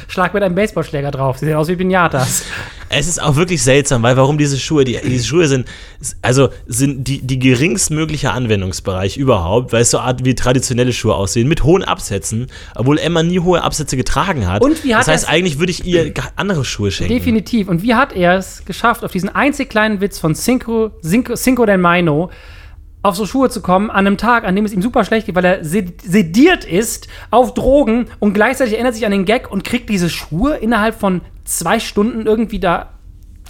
[0.08, 1.38] Schlag mit einem Baseballschläger drauf.
[1.38, 2.44] Sie sehen aus wie Pinatas.
[2.90, 5.68] es ist auch wirklich seltsam, weil warum diese Schuhe, die, diese Schuhe sind,
[6.22, 11.48] also sind die, die geringstmögliche Anwendungsbereich überhaupt, weil es so Art wie traditionelle Schuhe aussehen,
[11.48, 14.62] mit hohen Absätzen, obwohl Emma nie hohe Absätze getragen hat.
[14.62, 17.14] Und wie hat das heißt, eigentlich würde ich ihr andere Schuhe schenken.
[17.14, 17.68] Definitiv.
[17.68, 21.66] Und wie hat er es geschafft, auf diesen einzig kleinen Witz von Cinco, Cinco, Cinco
[21.66, 22.30] del Maino
[23.06, 25.36] auf so Schuhe zu kommen, an einem Tag, an dem es ihm super schlecht geht,
[25.36, 29.64] weil er sed- sediert ist, auf Drogen und gleichzeitig erinnert sich an den Gag und
[29.64, 32.90] kriegt diese Schuhe innerhalb von zwei Stunden irgendwie da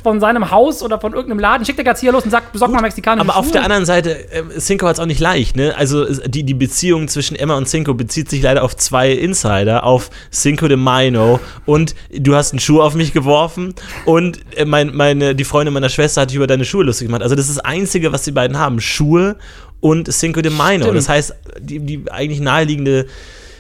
[0.06, 2.80] von seinem Haus oder von irgendeinem Laden, schickt der Garcia los und sagt, besorg mal
[2.80, 3.54] mexikanische Aber auf Schuhe.
[3.54, 5.76] der anderen Seite, äh, Cinco hat es auch nicht leicht, ne?
[5.76, 10.12] Also die, die Beziehung zwischen Emma und Cinco bezieht sich leider auf zwei Insider, auf
[10.32, 13.74] Cinco de Mino und du hast einen Schuh auf mich geworfen
[14.06, 17.24] und äh, mein, meine, die Freundin meiner Schwester hat sich über deine Schuhe lustig gemacht.
[17.24, 19.38] Also das ist das Einzige, was die beiden haben, Schuhe
[19.80, 20.84] und Cinco de Mino.
[20.84, 20.98] Stimmt.
[20.98, 23.08] Das heißt, die, die eigentlich naheliegende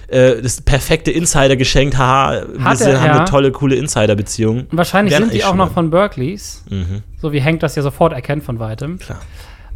[0.08, 3.16] äh, das perfekte Insider geschenkt, haha, wir Hat sind, er, haben ja.
[3.18, 4.68] eine tolle, coole Insider-Beziehung.
[4.72, 8.14] Wahrscheinlich Wären sind die auch noch von Berkeleys, Mhm, so wie Hank das ja sofort
[8.14, 9.00] erkennt von weitem.
[9.00, 9.20] klar.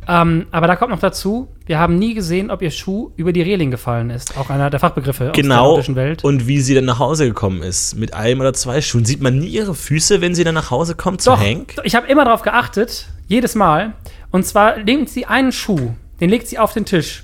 [0.08, 3.44] Ähm, aber da kommt noch dazu, wir haben nie gesehen, ob ihr Schuh über die
[3.44, 4.36] Reling gefallen ist.
[4.40, 5.78] Auch einer der Fachbegriffe aus der Genau.
[5.90, 6.24] Welt.
[6.24, 7.96] Und wie sie dann nach Hause gekommen ist.
[7.96, 9.06] Mit einem oder zwei Schuhen.
[9.06, 11.76] Sieht man nie ihre Füße, wenn sie dann nach Hause kommt zu Doch, Hank?
[11.84, 13.94] ich habe immer darauf geachtet, jedes Mal.
[14.32, 17.24] Und zwar nimmt sie einen Schuh, den legt sie auf den Tisch.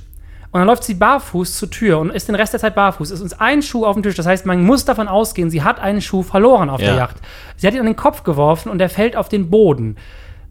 [0.56, 3.10] Und dann läuft sie barfuß zur Tür und ist den Rest der Zeit barfuß.
[3.12, 4.16] Es ist uns ein Schuh auf dem Tisch.
[4.16, 6.96] Das heißt, man muss davon ausgehen, sie hat einen Schuh verloren auf der Ja.
[6.96, 7.18] Yacht.
[7.58, 9.98] Sie hat ihn an den Kopf geworfen und der fällt auf den Boden.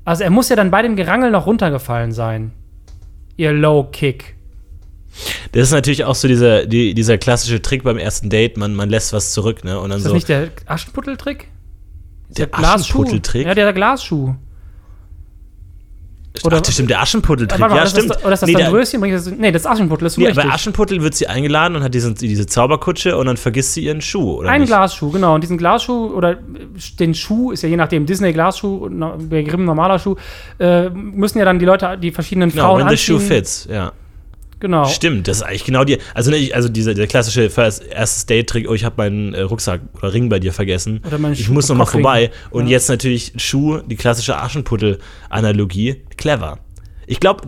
[0.04, 2.52] Also er muss ja dann bei dem Gerangel noch runtergefallen sein.
[3.38, 4.36] Ihr Low Kick.
[5.52, 8.58] Das ist natürlich auch so dieser, die, dieser klassische Trick beim ersten Date.
[8.58, 9.80] Man, man lässt was zurück, ne?
[9.80, 10.16] Und dann Ist das so.
[10.16, 11.48] nicht der Aschenputteltrick?
[12.28, 12.74] Der Glasschuh.
[12.74, 13.46] Aschenputteltrick?
[13.46, 14.34] Ja, der Glasschuh.
[16.42, 17.60] Ach, das stimmt, der Aschenputteltrick.
[17.60, 18.10] Mal, ja, das stimmt.
[18.10, 19.00] Ist, oder ist das nee, dann der, Röschen?
[19.08, 20.44] Das- Nee, das Aschenputtel, ist nee, richtig.
[20.44, 24.00] bei Aschenputtel wird sie eingeladen und hat diesen, diese Zauberkutsche und dann vergisst sie ihren
[24.00, 24.68] Schuh, oder Ein nicht?
[24.70, 25.36] Glasschuh, genau.
[25.36, 26.36] Und diesen Glasschuh oder äh,
[26.98, 30.16] den Schuh, ist ja je nachdem Disney Glasschuh und no- bei Grimm normaler Schuh,
[30.58, 33.20] äh, müssen ja dann die Leute, die verschiedenen Genau, Frauen when the anziehen.
[33.20, 33.92] shoe fits, ja.
[34.64, 34.86] Genau.
[34.86, 35.98] Stimmt, das ist eigentlich genau die.
[36.14, 39.82] Also, ne, also dieser der klassische First, erstes Date-Trick, oh, ich habe meinen äh, Rucksack
[39.98, 41.02] oder Ring bei dir vergessen.
[41.06, 42.00] Oder meinen ich muss noch mal Cockring.
[42.02, 42.30] vorbei.
[42.48, 42.70] Und Ja.
[42.72, 45.96] jetzt natürlich Schuh, die klassische Aschenputtel-Analogie.
[46.16, 46.60] Clever.
[47.06, 47.42] Ich glaube,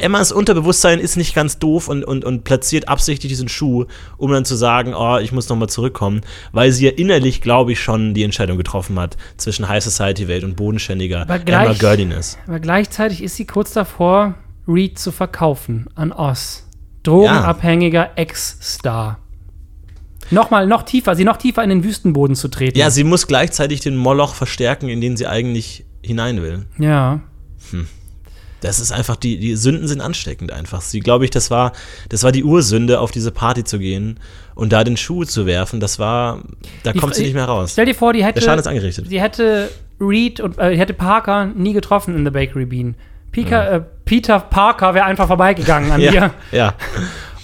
[0.00, 3.84] Emmas Unterbewusstsein ist nicht ganz doof und, und, und platziert absichtlich diesen Schuh,
[4.16, 7.72] um dann zu sagen, oh, ich muss noch mal zurückkommen, weil sie ja innerlich, glaube
[7.72, 12.38] ich, schon die Entscheidung getroffen hat zwischen High Society-Welt und bodenständiger Emma Girdiness.
[12.46, 14.36] Aber gleichzeitig ist sie kurz davor,
[14.68, 16.68] Reed zu verkaufen an Oz.
[17.02, 19.18] Drogenabhängiger Ex-Star.
[20.30, 22.76] Nochmal, noch tiefer, sie noch tiefer in den Wüstenboden zu treten.
[22.76, 26.66] Ja, sie muss gleichzeitig den Moloch verstärken, in den sie eigentlich hinein will.
[26.78, 27.20] ja.
[28.62, 30.80] Das ist einfach, die, die Sünden sind ansteckend einfach.
[30.80, 31.72] Sie, glaube ich, das war,
[32.08, 34.18] das war die Ursünde, auf diese Party zu gehen
[34.54, 35.78] und da den Schuh zu werfen.
[35.78, 36.42] Das war,
[36.82, 37.72] da Die kommt sie nicht mehr raus.
[37.72, 38.40] Stell dir vor, die hätte.
[38.40, 39.08] Der Schaden ist angerichtet.
[39.08, 42.96] Sie hätte Reed und äh, hätte Parker nie getroffen in The Bakery Bean.
[43.36, 46.30] Pika, äh, Peter Parker wäre einfach vorbeigegangen an Ja, ihr.
[46.52, 46.74] ja.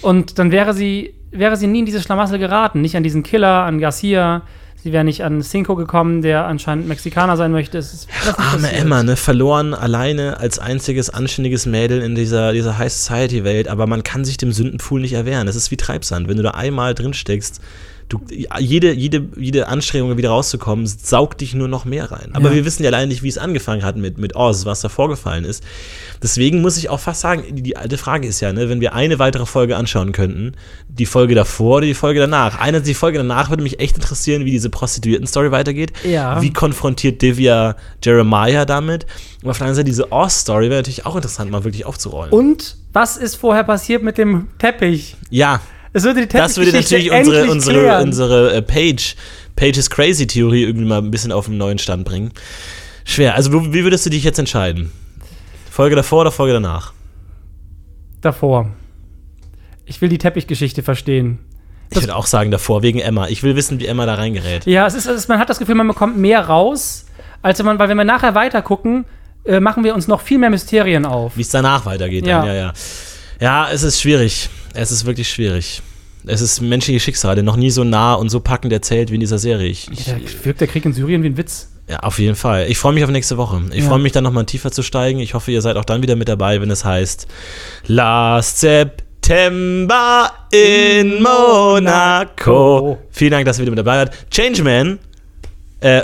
[0.01, 2.81] Und dann wäre sie, wäre sie nie in dieses Schlamassel geraten.
[2.81, 4.41] Nicht an diesen Killer, an Garcia.
[4.75, 7.77] Sie wäre nicht an Cinco gekommen, der anscheinend Mexikaner sein möchte.
[7.77, 8.81] Es nicht Arme passiert.
[8.81, 13.87] Emma, ne, verloren alleine als einziges anständiges Mädel in dieser, dieser High Society Welt, aber
[13.87, 15.45] man kann sich dem Sündenpfuhl nicht erwehren.
[15.45, 16.27] Das ist wie Treibsand.
[16.27, 17.61] Wenn du da einmal drin steckst,
[18.09, 18.19] du,
[18.59, 22.29] jede, jede, jede Anstrengung, wieder rauszukommen, saugt dich nur noch mehr rein.
[22.33, 22.55] Aber Ja.
[22.55, 25.45] wir wissen ja allein nicht, wie es angefangen hat mit, mit Oz, was da vorgefallen
[25.45, 25.63] ist.
[26.21, 28.93] Deswegen muss ich auch fast sagen, die, die alte Frage ist ja, ne, wenn wir
[28.93, 30.53] eine weitere Folge anschauen könnten,
[30.87, 32.59] die Folge davor oder die Folge danach.
[32.59, 35.93] Eine, die Folge danach würde mich echt interessieren, wie diese Prostituierten-Story weitergeht.
[36.03, 36.41] Ja.
[36.41, 39.05] Wie konfrontiert Divya Jeremiah damit?
[39.43, 42.31] Und auf der anderen Seite, diese Oz-Story wäre natürlich auch interessant, mal wirklich aufzurollen.
[42.31, 45.15] Und was ist vorher passiert mit dem Teppich?
[45.29, 45.59] ja,
[45.93, 48.03] Es würde die das würde natürlich unsere, unsere, klären.
[48.03, 49.15] unsere äh, Page,
[49.55, 52.31] Pages Crazy-Theorie irgendwie mal ein bisschen auf einen neuen Stand bringen.
[53.05, 53.35] Schwer.
[53.35, 54.91] Also, wie würdest du dich jetzt entscheiden?
[55.69, 56.93] Folge davor oder Folge danach?
[58.23, 58.69] davor.
[59.85, 61.39] Ich will die Teppichgeschichte verstehen.
[61.89, 63.27] Ich würde auch sagen davor, wegen Emma.
[63.27, 64.65] Ich will wissen, wie Emma da reingerät.
[64.65, 67.05] Ja, es ist, es ist, man hat das Gefühl, man bekommt mehr raus,
[67.41, 69.05] als wenn man, weil wenn wir nachher weiter gucken,
[69.45, 71.37] äh, machen wir uns noch viel mehr Mysterien auf.
[71.37, 72.25] Wie es danach weitergeht.
[72.25, 72.39] Ja.
[72.39, 72.47] Dann.
[72.47, 72.73] Ja, ja.
[73.39, 74.49] Ja, es ist schwierig.
[74.73, 75.81] Es ist wirklich schwierig.
[76.25, 79.39] Es ist menschliche Schicksale, noch nie so nah und so packend erzählt wie in dieser
[79.39, 79.67] Serie.
[79.67, 81.69] Ich, ich, Da wirkt der Krieg in Syrien wie ein Witz.
[81.89, 82.67] Ja, auf jeden Fall.
[82.69, 83.61] Ich freue mich auf nächste Woche.
[83.73, 83.89] Ich Ja.
[83.89, 85.19] freue mich dann nochmal tiefer zu steigen.
[85.19, 87.27] Ich hoffe, ihr seid auch dann wieder mit dabei, wenn es heißt
[87.87, 92.99] Last September in Monaco.
[93.11, 94.13] Vielen Dank, dass ihr wieder mit dabei wart.
[94.31, 94.99] Changeman,
[95.81, 96.03] äh,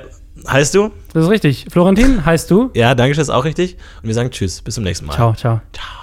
[0.50, 0.92] heißt du?
[1.14, 1.66] Das ist richtig.
[1.72, 2.72] Florentin, heißt du?
[2.74, 3.78] Ja, danke schön, ist auch richtig.
[4.02, 4.62] Und wir sagen Tschüss.
[4.62, 5.14] Bis zum nächsten Mal.
[5.14, 5.62] Ciao, ciao.
[5.72, 5.99] Ciao.